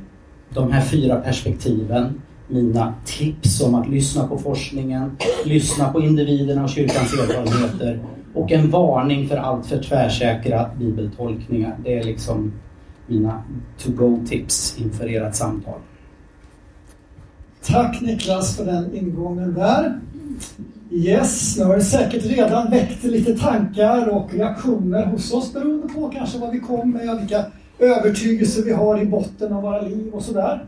[0.49, 6.69] De här fyra perspektiven, mina tips om att lyssna på forskningen, lyssna på individerna och
[6.69, 7.99] kyrkans erfarenheter
[8.33, 11.77] och en varning för allt för tvärsäkra bibeltolkningar.
[11.83, 12.53] Det är liksom
[13.07, 13.43] mina
[13.77, 15.79] to-go-tips inför ert samtal.
[17.65, 19.99] Tack Niklas för den ingången där.
[20.91, 26.09] Yes, nu har det säkert redan väckt lite tankar och reaktioner hos oss beroende på
[26.09, 27.45] kanske vad vi kom med, vilka
[27.79, 30.65] övertygelser vi har i botten av våra liv och sådär.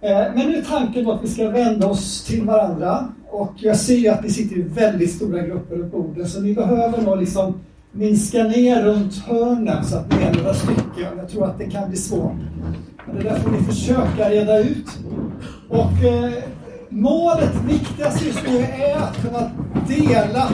[0.00, 4.12] Eh, men nu är tanken att vi ska vända oss till varandra och jag ser
[4.12, 7.54] att ni sitter i väldigt stora grupper runt bordet så ni behöver nog liksom
[7.92, 11.18] minska ner runt hörnen så att ni är några stycken.
[11.18, 12.36] Jag tror att det kan bli svårt.
[13.06, 14.86] Men det där får ni försöka reda ut.
[15.68, 16.32] Och eh,
[16.92, 19.50] målet, viktigast just nu, är att kunna
[19.88, 20.48] dela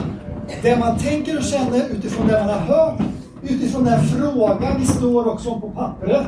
[0.61, 2.99] det man tänker och känner utifrån det man har hört,
[3.43, 6.27] utifrån den frågan vi står också på pappret.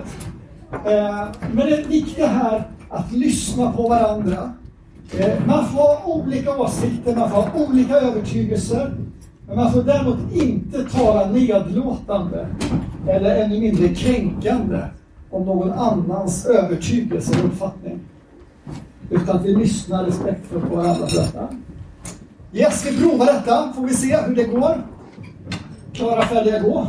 [0.72, 4.54] Eh, men det viktiga här att lyssna på varandra.
[5.18, 8.94] Eh, man får ha olika åsikter, man får ha olika övertygelser.
[9.48, 12.48] Men man får däremot inte tala nedlåtande
[13.08, 14.78] eller ännu mindre kränkande
[15.30, 18.00] om någon annans övertygelse och uppfattning.
[19.12, 21.48] Utan att vi lyssnar respektfullt på varandra för detta.
[22.54, 24.82] Yes, vi provar detta, får vi se hur det går.
[25.94, 26.88] Klara, färdiga, gå.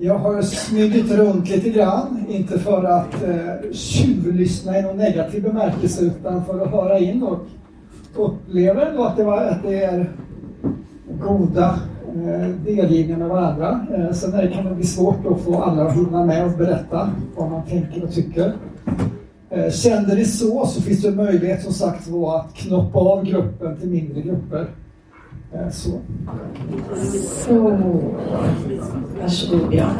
[0.00, 6.04] Jag har smugit runt lite grann, inte för att eh, tjuvlyssna i någon negativ bemärkelse
[6.04, 7.38] utan för att höra in och
[8.16, 10.10] upplever ändå att det, var, att det är
[11.26, 13.86] goda eh, delgivningar med varandra.
[13.94, 16.58] Eh, sen är det, kan det bli svårt att få alla att hinna med och
[16.58, 18.52] berätta vad man tänker och tycker.
[19.50, 23.76] Eh, kände det så, så finns det möjlighet som sagt var att knoppa av gruppen
[23.76, 24.66] till mindre grupper.
[25.52, 25.90] Eh, så.
[27.44, 27.70] Så.
[29.20, 29.90] Varsågod, ja.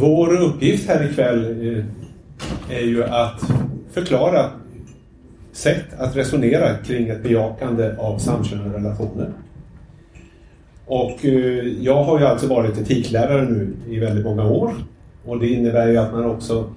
[0.00, 1.84] Vår uppgift här ikväll eh,
[2.76, 3.40] är ju att
[3.92, 4.50] förklara
[5.56, 9.32] sätt att resonera kring ett bejakande av samkönade relationer.
[10.86, 14.74] Och eh, jag har ju alltså varit etiklärare nu i väldigt många år
[15.24, 16.70] och det innebär ju att man också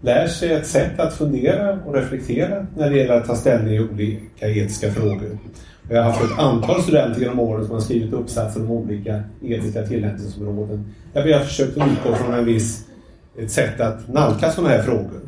[0.00, 3.80] lär sig ett sätt att fundera och reflektera när det gäller att ta ställning i
[3.80, 5.38] olika etiska frågor.
[5.90, 9.82] Jag har haft ett antal studenter genom åren som har skrivit uppsatser om olika etiska
[9.82, 12.86] tillämpningsområden där vi har försökt utgå från en viss,
[13.38, 15.20] ett sätt att nalkas sådana här frågor.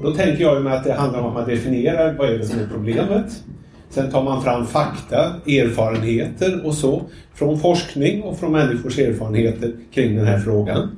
[0.00, 2.46] Och då tänker jag mig att det handlar om att man definierar vad är det
[2.46, 3.42] som är problemet.
[3.90, 7.02] Sen tar man fram fakta, erfarenheter och så
[7.34, 10.88] från forskning och från människors erfarenheter kring den här frågan.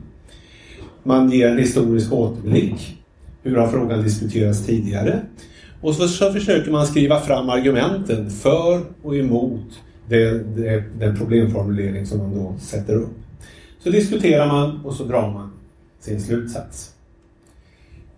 [1.03, 2.99] Man ger en historisk återblick.
[3.43, 5.21] Hur har frågan diskuterats tidigare?
[5.81, 12.07] Och så, så försöker man skriva fram argumenten för och emot det, det, den problemformulering
[12.07, 13.19] som man då sätter upp.
[13.79, 15.53] Så diskuterar man och så drar man
[16.01, 16.93] sin slutsats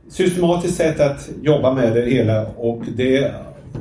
[0.09, 3.32] systematiskt sätt att jobba med det hela och det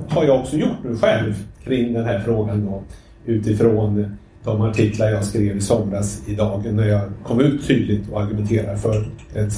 [0.10, 2.84] har jag också gjort nu själv kring den här frågan då,
[3.26, 8.22] utifrån de artiklar jag skrev i somras i dagen när jag kom ut tydligt och
[8.22, 9.02] argumenterar för
[9.36, 9.58] ett,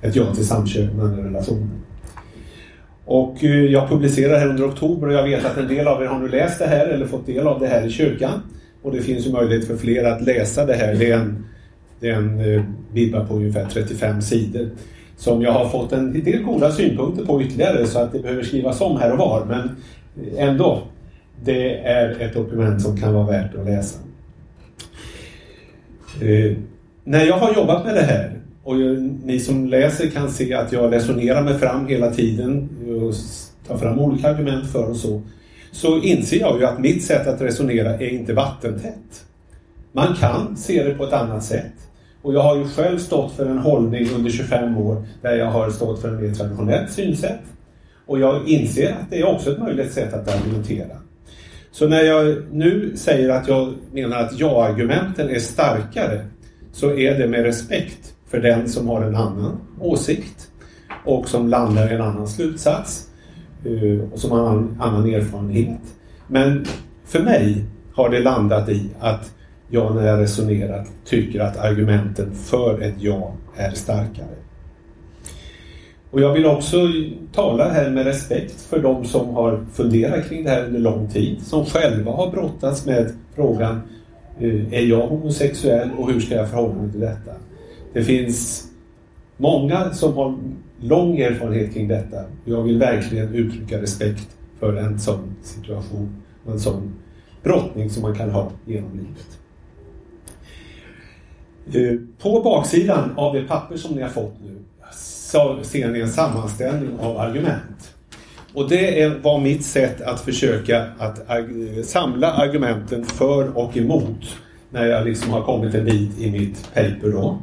[0.00, 1.68] ett ja till samkönade relationer.
[3.04, 6.06] Och eh, jag publicerar här under oktober och jag vet att en del av er
[6.06, 8.40] har nu läst det här eller fått del av det här i kyrkan.
[8.82, 10.94] Och det finns ju möjlighet för fler att läsa det här.
[10.94, 11.44] Det är en,
[12.00, 12.62] det är en eh,
[12.92, 14.70] bibba på ungefär 35 sidor
[15.18, 18.80] som jag har fått en del goda synpunkter på ytterligare så att det behöver skrivas
[18.80, 19.44] om här och var.
[19.44, 19.76] Men
[20.36, 20.82] ändå,
[21.44, 23.98] det är ett dokument som kan vara värt att läsa.
[26.22, 26.56] Eh,
[27.04, 28.76] när jag har jobbat med det här och
[29.24, 32.68] ni som läser kan se att jag resonerar mig fram hela tiden
[33.02, 33.14] och
[33.68, 35.22] tar fram olika argument för och så.
[35.72, 39.24] Så inser jag ju att mitt sätt att resonera är inte vattentätt.
[39.92, 41.87] Man kan se det på ett annat sätt.
[42.22, 45.70] Och jag har ju själv stått för en hållning under 25 år där jag har
[45.70, 47.40] stått för en mer traditionellt synsätt.
[48.06, 50.96] Och jag inser att det är också ett möjligt sätt att argumentera.
[51.70, 56.24] Så när jag nu säger att jag menar att ja-argumenten är starkare
[56.72, 60.48] så är det med respekt för den som har en annan åsikt
[61.04, 63.08] och som landar i en annan slutsats
[63.64, 65.80] eh, och som har en annan erfarenhet.
[66.26, 66.64] Men
[67.04, 67.64] för mig
[67.94, 69.34] har det landat i att
[69.70, 74.36] jag när jag resonerar tycker att argumenten för ett ja är starkare.
[76.10, 76.76] Och jag vill också
[77.32, 81.42] tala här med respekt för de som har funderat kring det här under lång tid,
[81.42, 83.80] som själva har brottats med frågan
[84.38, 87.32] eh, är jag homosexuell och hur ska jag förhålla mig till detta?
[87.92, 88.68] Det finns
[89.36, 90.38] många som har
[90.80, 92.24] lång erfarenhet kring detta.
[92.44, 96.92] Jag vill verkligen uttrycka respekt för en sån situation och en sån
[97.42, 99.38] brottning som man kan ha genom livet.
[101.72, 104.54] Eh, på baksidan av det papper som ni har fått nu
[105.30, 107.94] så ser ni en sammanställning av argument.
[108.54, 114.36] Och det var mitt sätt att försöka att eh, samla argumenten för och emot
[114.70, 117.38] när jag liksom har kommit en bit i mitt paper då.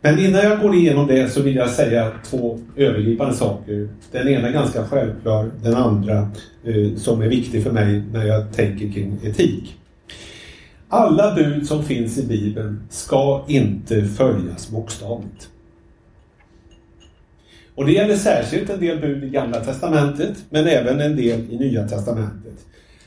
[0.00, 3.88] Men innan jag går igenom det så vill jag säga två övergripande saker.
[4.12, 6.18] Den ena är ganska självklar, den andra
[6.64, 9.79] eh, som är viktig för mig när jag tänker kring etik.
[10.92, 15.48] Alla bud som finns i Bibeln ska inte följas bokstavligt.
[17.74, 21.58] Och det gäller särskilt en del bud i Gamla Testamentet, men även en del i
[21.58, 22.66] Nya Testamentet.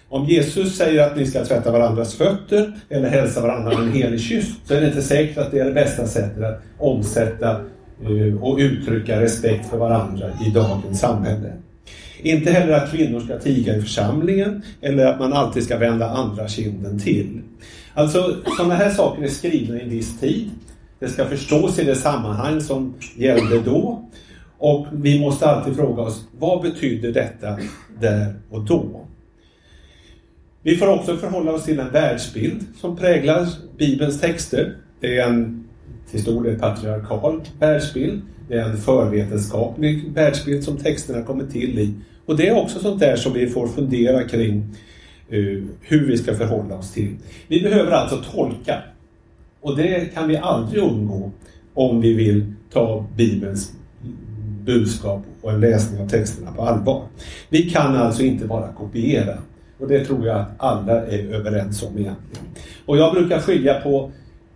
[0.10, 4.22] Om Jesus säger att ni ska tvätta varandras fötter eller hälsa varandra med en helig
[4.22, 7.52] kyss, så är det inte säkert att det är det bästa sättet att omsätta
[8.02, 11.54] eh, och uttrycka respekt för varandra i dagens samhälle.
[12.24, 16.48] Inte heller att kvinnor ska tiga i församlingen eller att man alltid ska vända andra
[16.48, 17.42] kinden till.
[17.94, 20.50] Alltså, sådana här saker är skrivna i en viss tid.
[21.00, 24.10] Det ska förstås i det sammanhang som gällde då.
[24.58, 27.58] Och vi måste alltid fråga oss, vad betyder detta
[28.00, 29.06] där och då?
[30.62, 33.48] Vi får också förhålla oss till en världsbild som präglar
[33.78, 34.76] Bibelns texter.
[35.00, 35.68] Det är en
[36.12, 38.22] till stor del patriarkal världsbild.
[38.48, 41.94] Det är en förvetenskaplig världsbild som texterna kommer till i.
[42.26, 44.64] Och det är också sånt där som vi får fundera kring
[45.34, 47.16] uh, hur vi ska förhålla oss till.
[47.48, 48.82] Vi behöver alltså tolka.
[49.62, 51.32] Och det kan vi aldrig undgå
[51.74, 53.74] om vi vill ta Bibelns
[54.66, 57.04] budskap och en läsning av texterna på allvar.
[57.50, 59.38] Vi kan alltså inte bara kopiera.
[59.80, 62.46] Och det tror jag att alla är överens om egentligen.
[62.86, 64.12] Och jag brukar skilja på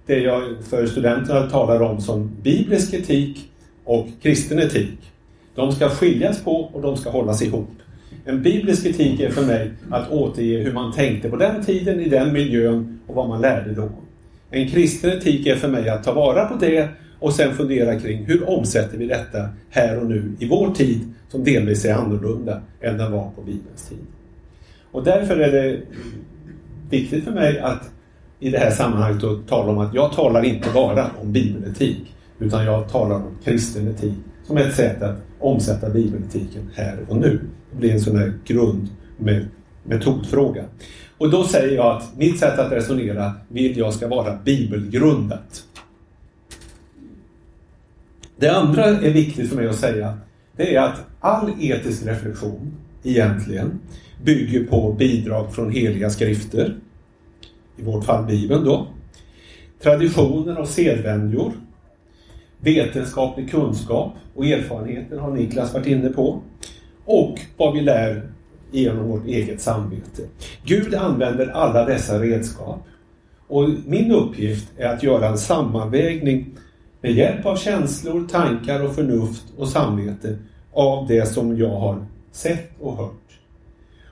[0.06, 3.52] det jag för studenterna talar om som biblisk etik
[3.84, 5.00] och kristen etik.
[5.58, 7.70] De ska skiljas på och de ska hållas ihop.
[8.26, 12.10] En biblisk etik är för mig att återge hur man tänkte på den tiden, i
[12.10, 13.90] den miljön och vad man lärde då.
[14.52, 16.90] En kristen etik är för mig att ta vara på det
[17.20, 21.44] och sen fundera kring hur omsätter vi detta här och nu i vår tid som
[21.44, 24.06] delvis är annorlunda än den var på Bibelns tid.
[24.92, 25.80] Och därför är det
[26.90, 27.92] viktigt för mig att
[28.40, 32.66] i det här sammanhanget att tala om att jag talar inte bara om bibeletik utan
[32.66, 34.14] jag talar om kristen etik
[34.48, 37.40] som ett sätt att omsätta bibeletiken här och nu.
[37.72, 38.88] Det blir en sån här grund.
[41.18, 45.64] Och då säger jag att mitt sätt att resonera vill jag ska vara bibelgrundat.
[48.38, 50.18] Det andra är viktigt för mig att säga.
[50.56, 52.74] Det är att all etisk reflektion
[53.04, 53.80] egentligen
[54.24, 56.76] bygger på bidrag från heliga skrifter.
[57.78, 58.88] I vårt fall Bibeln då.
[59.84, 61.52] Traditioner och sedvänjor.
[62.60, 66.42] Vetenskaplig kunskap och erfarenheter har Niklas varit inne på.
[67.06, 68.32] Och vad vi lär
[68.72, 70.24] genom vårt eget samvete.
[70.64, 72.84] Gud använder alla dessa redskap.
[73.48, 76.46] Och min uppgift är att göra en sammanvägning
[77.02, 80.38] med hjälp av känslor, tankar och förnuft och samvete
[80.74, 83.40] av det som jag har sett och hört.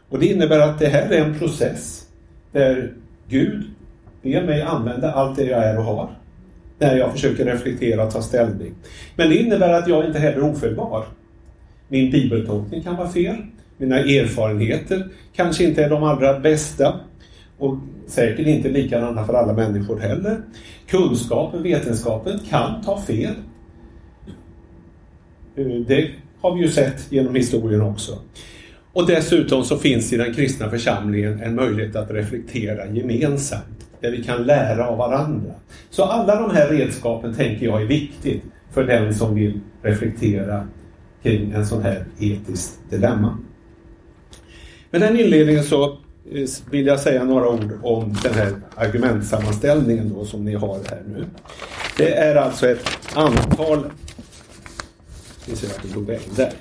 [0.09, 2.07] Och Det innebär att det här är en process
[2.51, 2.93] där
[3.27, 3.63] Gud
[4.21, 6.09] ber mig använda allt det jag är och har
[6.79, 8.73] när jag försöker reflektera och ta ställning.
[9.15, 11.05] Men det innebär att jag inte heller är ofelbar.
[11.87, 13.35] Min bibeltolkning kan vara fel.
[13.77, 16.99] Mina erfarenheter kanske inte är de allra bästa
[17.57, 20.41] och säkert inte likadana för alla människor heller.
[20.87, 23.33] Kunskapen, vetenskapen kan ta fel.
[25.55, 26.09] Eh, det
[26.41, 28.19] har vi ju sett genom historien också.
[28.93, 33.74] Och dessutom så finns i den kristna församlingen en möjlighet att reflektera gemensamt,
[34.05, 35.51] där vi kan lära av varandra.
[35.89, 40.67] Så alla de här redskapen tänker jag är viktigt för den som vill reflektera
[41.23, 43.37] kring en sån här etiskt dilemma.
[44.91, 45.83] Med den inledningen så
[46.31, 51.01] eh, vill jag säga några ord om den här argumentsammanställningen då som ni har här
[51.07, 51.25] nu.
[51.97, 53.85] Det är alltså ett antal
[55.47, 56.51] vi ser att det tog där.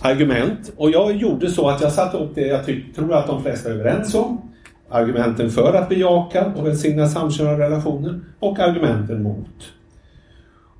[0.00, 0.72] Argument.
[0.76, 3.74] Och jag gjorde så att jag satte upp det jag tror att de flesta är
[3.74, 4.51] överens om.
[4.92, 9.72] Argumenten för att bejaka och välsigna samkönade relationer och argumenten mot.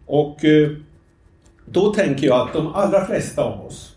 [0.06, 0.70] Och eh,
[1.66, 3.96] då tänker jag att de allra flesta av oss,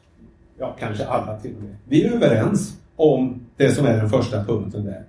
[0.59, 4.43] ja kanske alla till och med, vi är överens om det som är den första
[4.43, 5.03] punkten där.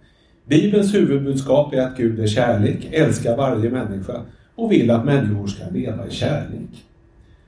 [0.45, 4.21] Bibelns huvudbudskap är att Gud är kärlek, älskar varje människa
[4.55, 6.85] och vill att människor ska leva i kärlek.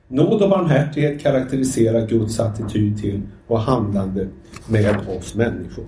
[0.07, 4.27] Nåd och barmhärtighet karaktäriserar Guds attityd till och handlande
[4.67, 5.85] med oss människor.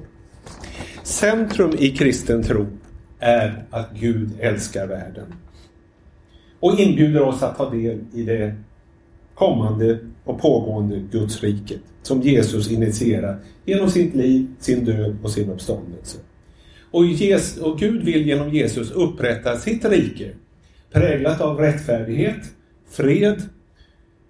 [1.04, 2.68] Centrum i kristen tro
[3.20, 5.34] är att Gud älskar världen
[6.60, 8.56] och inbjuder oss att ta del i det
[9.36, 15.49] kommande och pågående Guds riket som Jesus initierar genom sitt liv, sin död och sin
[15.49, 16.18] uppståndelse.
[16.91, 20.32] Och, Jesus, och Gud vill genom Jesus upprätta sitt rike
[20.91, 22.39] präglat av rättfärdighet,
[22.89, 23.41] fred,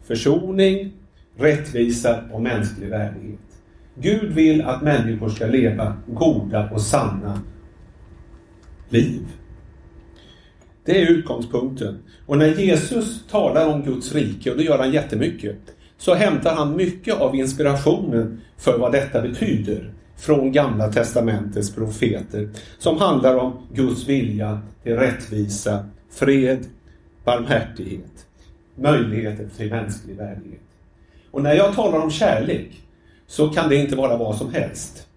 [0.03, 0.91] försoning,
[1.37, 3.50] rättvisa och mänsklig värdighet.
[4.01, 7.41] Gud vill att människor ska leva goda och sanna
[8.89, 9.27] liv.
[10.85, 12.03] Det är utgångspunkten.
[12.25, 15.57] Och när Jesus talar om Guds rike, och det gör han jättemycket,
[15.97, 22.97] så hämtar han mycket av inspirationen för vad detta betyder från Gamla Testamentets profeter som
[22.97, 26.65] handlar om Guds vilja till rättvisa, fred,
[27.25, 28.25] barmhärtighet
[28.75, 30.61] möjligheter till mänsklig värdighet.
[31.31, 32.81] Och när jag talar om kärlek
[33.31, 35.07] så kan det inte vara vad som helst.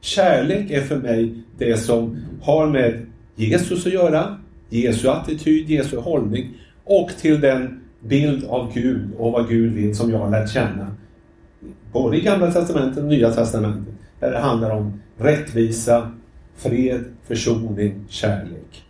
[0.00, 3.06] Kärlek är för mig det som har med
[3.36, 4.38] Jesus att göra,
[4.68, 6.48] Jesu attityd, Jesu hållning
[6.84, 10.96] och till den bild av Gud och vad Gud vill som jag har lärt känna.
[11.92, 13.94] Både i Gamla Testamentet och Nya Testamentet.
[14.20, 16.10] Där det handlar om rättvisa,
[16.56, 18.84] fred, försoning, kärlek.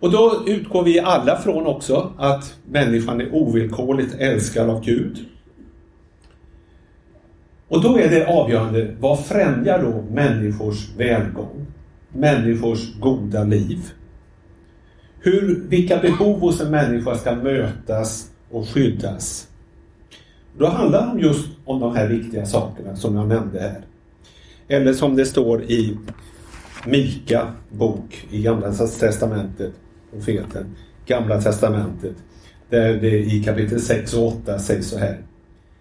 [0.00, 5.24] Och då utgår vi alla från också att människan är ovillkorligt älskad av Gud.
[7.68, 11.66] Och då är det avgörande, vad främjar då människors välgång?
[12.12, 13.92] Människors goda liv?
[15.20, 19.48] Hur, vilka behov hos en människa ska mötas och skyddas?
[20.58, 23.80] Då handlar det just om de här viktiga sakerna som jag nämnde här.
[24.68, 25.96] Eller som det står i
[26.86, 29.72] Mika bok i Gamla Testamentet
[30.14, 32.16] profeten, Gamla Testamentet,
[32.70, 35.18] där det i kapitel 6 och 8 sägs så här.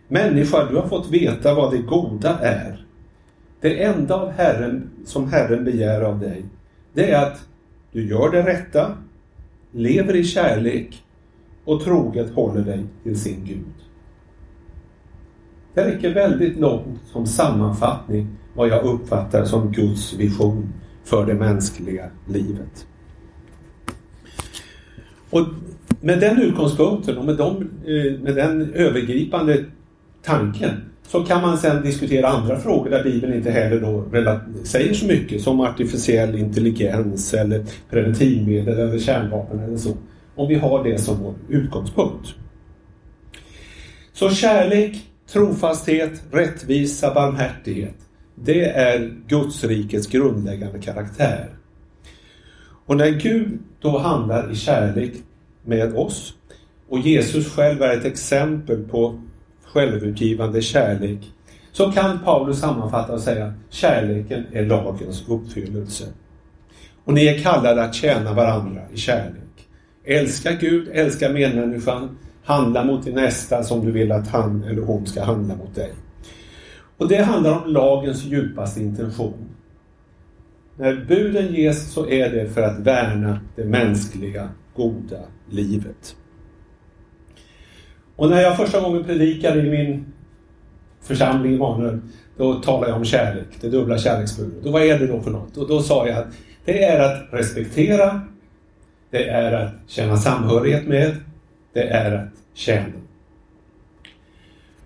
[0.08, 2.86] Människa, du har fått veta vad det goda är.
[3.62, 6.46] Det enda av Herren som Herren begär av dig,
[6.94, 7.46] det är att
[7.92, 8.98] du gör det rätta,
[9.72, 11.04] lever i kärlek
[11.66, 13.74] och troget håller dig till sin Gud.
[15.74, 20.74] Det räcker väldigt långt som sammanfattning vad jag uppfattar som Guds vision
[21.04, 22.88] för det mänskliga livet.
[25.30, 25.48] Och
[26.02, 29.66] med den utgångspunkten och med, de, eh, med den övergripande
[30.24, 30.72] tanken
[31.08, 35.42] så kan man sedan diskutera andra frågor där Bibeln inte heller då säger så mycket
[35.42, 39.98] som artificiell intelligens eller preventivmedel eller kärnvapen eller så.
[40.36, 42.36] Om vi har det som vår utgångspunkt.
[44.14, 47.96] Så kärlek, trofasthet, rättvisa, barmhärtighet.
[48.36, 51.50] Det är Guds rikets grundläggande karaktär.
[52.86, 55.14] Och när Gud då handlar i kärlek
[55.66, 56.34] med oss
[56.90, 59.20] och Jesus själv är ett exempel på
[59.74, 61.20] självutgivande kärlek
[61.72, 66.06] så kan Paulus sammanfatta och säga kärleken är lagens uppfyllelse.
[67.04, 69.68] Och ni är kallade att tjäna varandra i kärlek.
[70.06, 75.06] Älska Gud, älska medmänniskan, handla mot din nästa som du vill att han eller hon
[75.06, 75.92] ska handla mot dig.
[76.98, 79.50] Och det handlar om lagens djupaste intention.
[80.78, 85.20] När buden ges så är det för att värna det mänskliga goda
[85.50, 86.16] livet.
[88.16, 90.06] Och när jag första gången predikade i min
[91.02, 92.00] församling i Manuel,
[92.38, 94.66] då talade jag om kärlek, det dubbla kärleksbudet.
[94.66, 95.58] Och vad är det då för något?
[95.58, 96.28] Och då sa jag att
[96.66, 98.22] det är att respektera,
[99.10, 101.16] det är att känna samhörighet med,
[101.74, 102.94] det är att tjäna.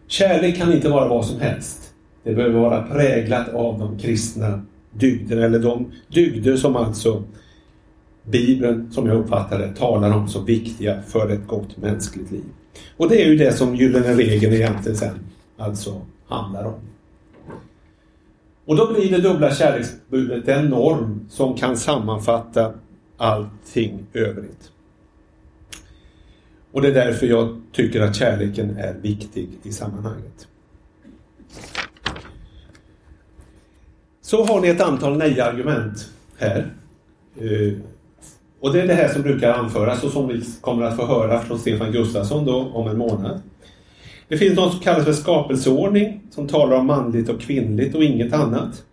[0.08, 1.94] Kärlek kan inte vara vad som helst.
[2.24, 4.62] Det behöver vara präglat av de kristna
[4.92, 7.24] dygderna, eller de dygder som alltså
[8.24, 12.44] Bibeln, som jag uppfattar det, talar om som viktiga för ett gott mänskligt liv.
[12.98, 15.20] Och det är ju det som gyllene regeln egentligen sen
[15.58, 16.80] alltså handlar om.
[18.66, 22.74] Och då blir det dubbla kärleksbudet en norm som kan sammanfatta
[23.18, 24.72] allting övrigt.
[26.72, 30.48] Och det är därför jag tycker att kärleken är viktig i sammanhanget.
[34.22, 36.74] Så har ni ett antal nej-argument här.
[37.36, 37.74] Eh,
[38.60, 41.42] och det är det här som brukar anföras och som vi kommer att få höra
[41.42, 43.42] från Stefan Gustafsson då om en månad.
[44.28, 48.34] Det finns något som kallas för skapelseordning som talar om manligt och kvinnligt och inget
[48.34, 48.84] annat.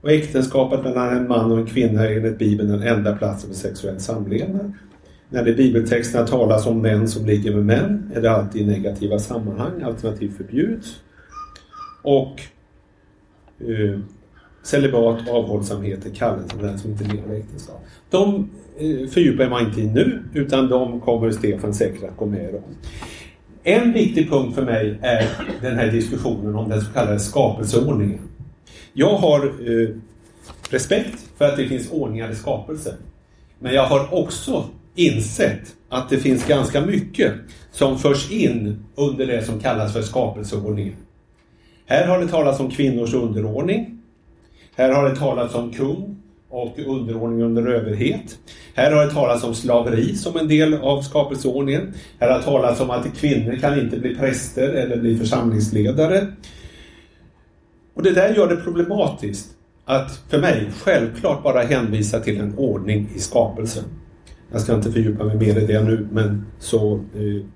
[0.00, 3.56] Och äktenskapet mellan en man och en kvinna är enligt Bibeln den enda platsen för
[3.56, 4.72] sexuell samlevnad.
[5.28, 8.66] När det i bibeltexterna talas om män som ligger med män är det alltid i
[8.66, 11.00] negativa sammanhang, alternativt förbjuds.
[12.02, 12.40] Och
[13.60, 14.00] eh,
[14.64, 17.84] celibat, avhållsamhet är kallelsen den som inte lever i äktenskap.
[18.10, 22.54] De eh, fördjupar man inte i nu, utan de kommer Stefan säkert att gå med
[22.54, 22.62] om.
[23.62, 25.28] En viktig punkt för mig är
[25.60, 28.20] den här diskussionen om den så kallade skapelseordningen.
[28.92, 29.88] Jag har eh,
[30.70, 32.94] respekt för att det finns ordningar i skapelsen.
[33.58, 37.32] Men jag har också insett att det finns ganska mycket
[37.72, 40.96] som förs in under det som kallas för skapelseordningen.
[41.86, 43.93] Här har det talats om kvinnors underordning.
[44.76, 46.16] Här har det talats om kung
[46.48, 48.38] och underordning under överhet.
[48.74, 51.94] Här har det talats om slaveri som en del av skapelseordningen.
[52.18, 56.26] Här har det talats om att kvinnor kan inte bli präster eller bli församlingsledare.
[57.94, 59.50] Och det där gör det problematiskt
[59.84, 63.84] att för mig självklart bara hänvisa till en ordning i skapelsen.
[64.52, 67.46] Jag ska inte fördjupa mig mer i det nu, men så eh,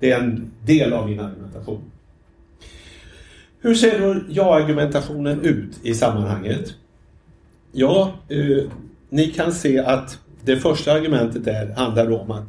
[0.00, 1.80] det är en del av min argumentation.
[3.62, 6.74] Hur ser då ja-argumentationen ut i sammanhanget?
[7.72, 8.64] Ja, eh,
[9.10, 12.44] ni kan se att det första argumentet där handlar om att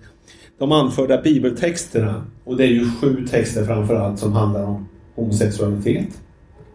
[0.58, 6.22] de anförda bibeltexterna, och det är ju sju texter framförallt som handlar om homosexualitet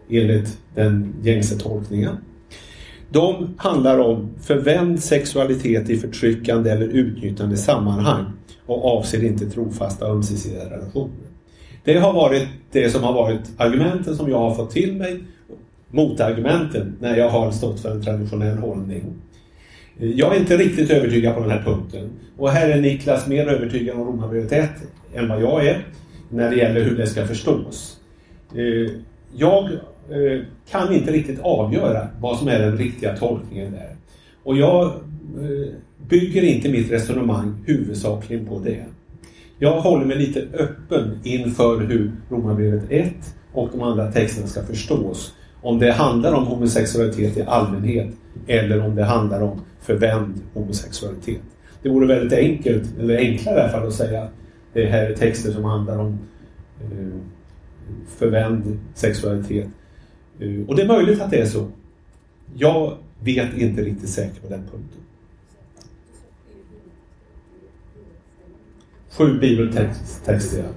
[0.08, 2.16] enligt den gängse tolkningen.
[3.10, 8.24] De handlar om förvänd sexualitet i förtryckande eller utnyttjande sammanhang
[8.66, 11.26] och avser inte trofasta ömsesidiga relationer.
[11.86, 15.20] Det har varit det som har varit argumenten som jag har fått till mig
[15.90, 19.02] motargumenten när jag har stått för en traditionell hållning.
[19.98, 22.10] Jag är inte riktigt övertygad på den här punkten.
[22.36, 24.70] Och här är Niklas mer övertygad om Romarbrevet 1
[25.14, 25.86] än vad jag är
[26.28, 28.00] när det gäller hur det ska förstås.
[28.54, 28.92] Eh,
[29.34, 29.64] jag
[30.10, 33.96] eh, kan inte riktigt avgöra vad som är den riktiga tolkningen där.
[34.42, 35.72] Och jag eh,
[36.08, 38.84] bygger inte mitt resonemang huvudsakligen på det.
[39.58, 43.14] Jag håller mig lite öppen inför hur Romarbrevet 1
[43.52, 48.08] och de andra texterna ska förstås om det handlar om homosexualitet i allmänhet
[48.46, 51.40] eller om det handlar om förvänd homosexualitet.
[51.82, 54.32] Det vore väldigt enkelt, eller enklare i alla fall, att säga att
[54.72, 56.18] det här är texter som handlar om
[56.80, 57.20] eh,
[58.18, 59.66] förvänd sexualitet.
[60.40, 61.66] Eh, och det är möjligt att det är så.
[62.56, 65.00] Jag vet inte riktigt säkert på den punkten.
[69.16, 70.68] Sju bibeltexter.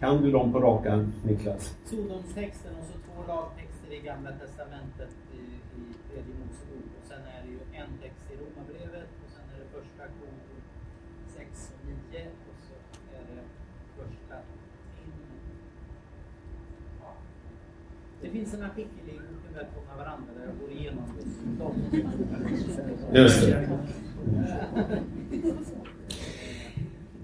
[0.00, 1.76] Kan du dem på rakan, Niklas?
[1.84, 5.42] Sodomstexten och så två lagtexter i Gamla Testamentet i,
[5.78, 6.88] i Tredje Mosebok.
[6.98, 10.34] Och sen är det ju en text i Romarbrevet och sen är det första kor
[11.36, 12.74] 6 och 9 och så
[13.16, 13.42] är det
[13.98, 14.34] första
[14.96, 15.12] Tim.
[17.02, 17.12] Ja.
[18.22, 21.04] Det finns en artikel i boken Välkomna varandra där jag går igenom
[23.12, 23.68] Just det.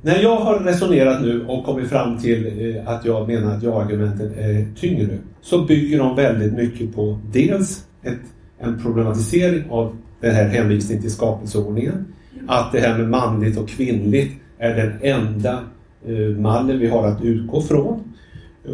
[0.02, 4.32] När jag har resonerat nu och kommit fram till eh, att jag menar att ja-argumenten
[4.38, 8.18] är tyngre så bygger de väldigt mycket på dels ett,
[8.58, 12.04] en problematisering av den här hänvisningen till skapelseordningen.
[12.46, 15.64] Att det här med manligt och kvinnligt är den enda
[16.06, 18.14] eh, mallen vi har att utgå från.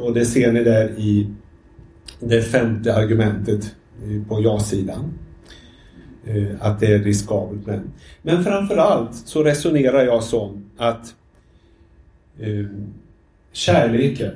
[0.03, 1.26] Och det ser ni där i
[2.20, 3.74] det femte argumentet
[4.05, 5.12] eh, på ja-sidan.
[6.27, 7.66] Eh, att det är riskabelt.
[7.66, 11.14] Men, men framförallt så resonerar jag som att
[12.41, 12.66] eh,
[13.53, 14.33] kärleken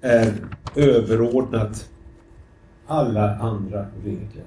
[0.00, 0.32] är
[0.74, 1.90] överordnat
[2.86, 4.44] alla andra regler.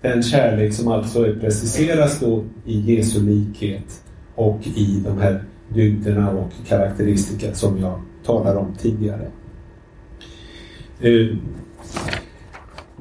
[0.00, 6.30] Den kärlek som alltså är preciseras då i Jesu likhet och i de här dygderna
[6.30, 9.30] och karaktäristika som jag talade om tidigare.
[11.00, 11.36] Eh,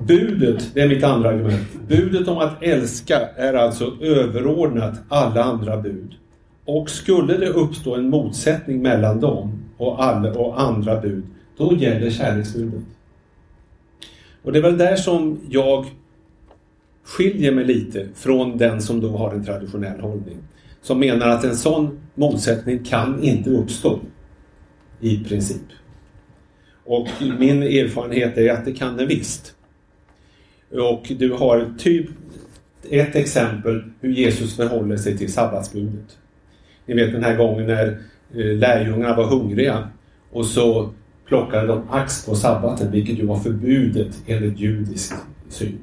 [0.08, 1.68] budet, det är mitt andra argument.
[1.88, 6.16] Budet om att älska är alltså överordnat alla andra bud.
[6.66, 11.24] Och skulle det uppstå en motsättning mellan dem och, alla, och andra bud,
[11.58, 12.84] då gäller kärleksbudet.
[14.44, 15.86] Och det är väl där som jag
[17.04, 20.38] skiljer mig lite från den som då har en traditionell hållning.
[20.82, 24.00] Som menar att en sån motsättning kan inte uppstå
[25.00, 25.62] i princip.
[26.86, 27.08] Och
[27.40, 29.56] min erfarenhet är att det kan den visst.
[30.72, 32.06] Och du har typ
[32.90, 36.18] ett exempel hur Jesus förhåller sig till sabbatsbudet.
[36.86, 37.88] Ni vet den här gången när
[38.34, 39.90] eh, lärjungarna var hungriga
[40.32, 40.90] och så
[41.26, 45.14] plockade de ax på sabbaten, vilket ju var förbudet enligt judisk
[45.50, 45.78] syn.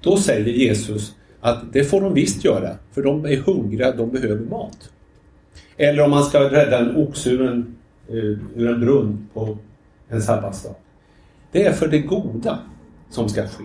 [0.00, 4.36] Då säger Jesus att det får de visst göra, för de är hungriga, de behöver
[4.36, 4.90] mat.
[5.76, 7.76] Eller om man ska rädda en oxe ur en,
[8.08, 8.14] eh,
[8.56, 9.58] ur en brunn på
[10.08, 10.74] en sabbatsdag.
[11.52, 12.58] Det är för det goda
[13.10, 13.64] som ska ske.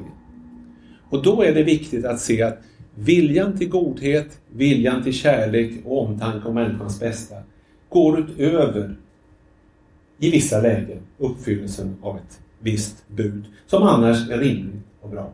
[1.09, 2.57] Och då är det viktigt att se att
[2.95, 7.35] viljan till godhet, viljan till kärlek och omtanke om människans bästa
[7.89, 8.95] går utöver,
[10.19, 15.33] i vissa lägen, uppfyllelsen av ett visst bud som annars är rimligt och bra.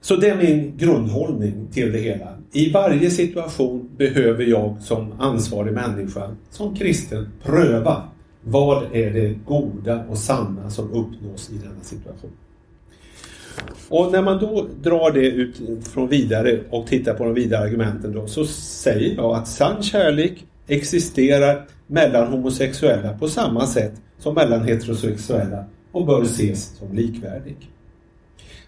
[0.00, 2.38] Så det är min grundhållning till det hela.
[2.52, 8.08] I varje situation behöver jag som ansvarig människa, som kristen, pröva
[8.42, 12.30] vad är det goda och sanna som uppnås i denna situation.
[13.88, 18.12] Och när man då drar det ut från vidare och tittar på de vidare argumenten
[18.12, 24.64] då, så säger jag att sann kärlek existerar mellan homosexuella på samma sätt som mellan
[24.64, 27.56] heterosexuella och bör ses som likvärdig.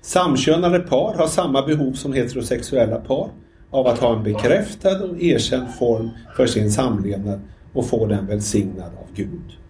[0.00, 3.30] Samkönade par har samma behov som heterosexuella par
[3.70, 7.40] av att ha en bekräftad och erkänd form för sin samlevnad
[7.72, 9.61] och få den välsignad av Gud.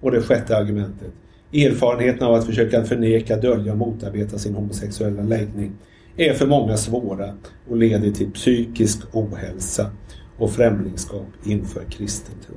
[0.00, 1.12] Och det sjätte argumentet.
[1.52, 5.72] Erfarenheten av att försöka förneka, dölja och motarbeta sin homosexuella läggning
[6.16, 7.34] är för många svåra
[7.68, 9.90] och leder till psykisk ohälsa
[10.38, 12.56] och främlingskap inför kristen tro.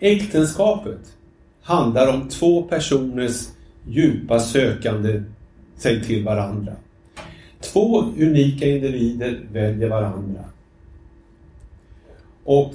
[0.00, 1.16] Äktenskapet
[1.62, 3.48] handlar om två personers
[3.86, 5.22] djupa sökande
[5.76, 6.72] sig till varandra.
[7.60, 10.44] Två unika individer väljer varandra.
[12.44, 12.74] Och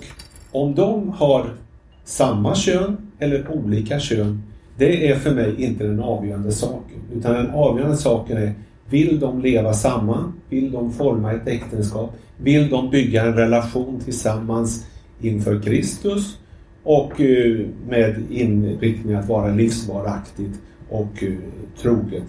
[0.51, 1.57] om de har
[2.03, 4.43] samma kön eller olika kön,
[4.77, 6.97] det är för mig inte den avgörande saken.
[7.13, 8.53] Utan den avgörande saken är,
[8.89, 10.33] vill de leva samman?
[10.49, 12.13] Vill de forma ett äktenskap?
[12.37, 14.85] Vill de bygga en relation tillsammans
[15.21, 16.37] inför Kristus?
[16.83, 21.33] Och eh, med inriktning att vara livsvaraktigt och eh,
[21.81, 22.23] troget.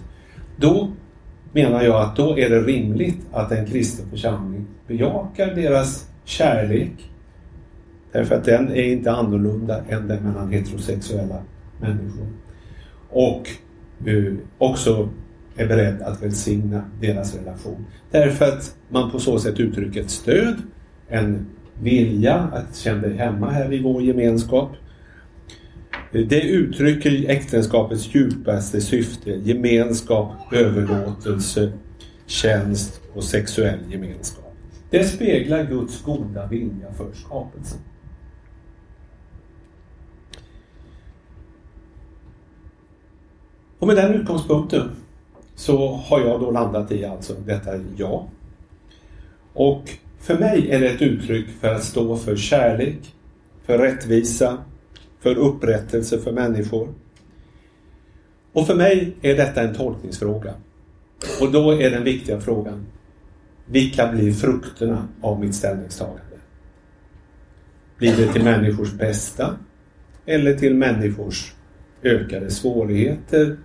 [0.57, 0.91] Då
[1.53, 6.91] menar jag att då är det rimligt att en kristen församling bejakar deras kärlek.
[8.13, 11.43] Därför att den är inte annorlunda än den mellan heterosexuella
[11.79, 12.27] människor.
[13.09, 13.49] Och
[14.05, 15.09] eh, också
[15.55, 17.85] är beredd att välsigna deras relation.
[18.11, 20.55] Därför att man på så sätt uttrycker ett stöd,
[21.07, 21.45] en
[21.81, 24.69] vilja att känna dig hemma här i vår gemenskap
[26.13, 31.71] det uttrycker äktenskapets djupaste syfte, gemenskap, överlåtelse,
[32.25, 34.55] tjänst och sexuell gemenskap.
[34.89, 37.79] Det speglar Guds goda vilja för skapelsen.
[43.83, 44.91] Och med den utgångspunkten
[45.55, 48.27] så har jag då landat i alltså detta ja.
[49.53, 53.15] Och för mig är det ett uttryck för att stå för kärlek,
[53.65, 54.57] för rättvisa,
[55.19, 56.87] för upprättelse för människor.
[58.53, 60.53] Och för mig är detta en tolkningsfråga.
[61.41, 62.85] Och då är den viktiga frågan,
[63.65, 66.37] vilka blir frukterna av mitt ställningstagande?
[67.97, 69.55] Blir det till människors bästa
[70.25, 71.53] eller till människors
[72.03, 73.57] ökade svårigheter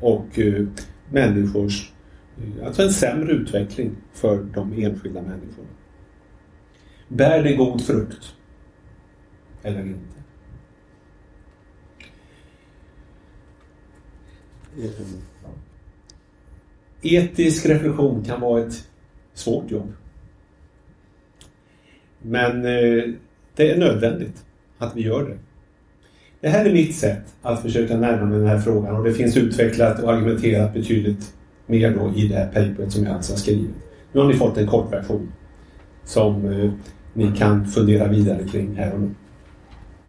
[0.00, 0.66] och eh,
[1.10, 1.92] människors,
[2.38, 5.68] eh, alltså en sämre utveckling för de enskilda människorna?
[7.08, 8.34] Bär det god frukt?
[9.62, 10.18] Eller inte?
[14.78, 14.90] Eh,
[17.02, 18.88] etisk reflektion kan vara ett
[19.34, 19.92] svårt jobb.
[22.22, 22.62] Men
[23.54, 24.44] det är nödvändigt
[24.78, 25.38] att vi gör det.
[26.44, 29.36] Det här är mitt sätt att försöka närma mig den här frågan och det finns
[29.36, 31.34] utvecklat och argumenterat betydligt
[31.66, 33.70] mer då i det här paperet som jag alltså har skrivit.
[34.12, 35.32] Nu har ni fått en kort version
[36.04, 36.70] som eh,
[37.12, 39.10] ni kan fundera vidare kring här och nu.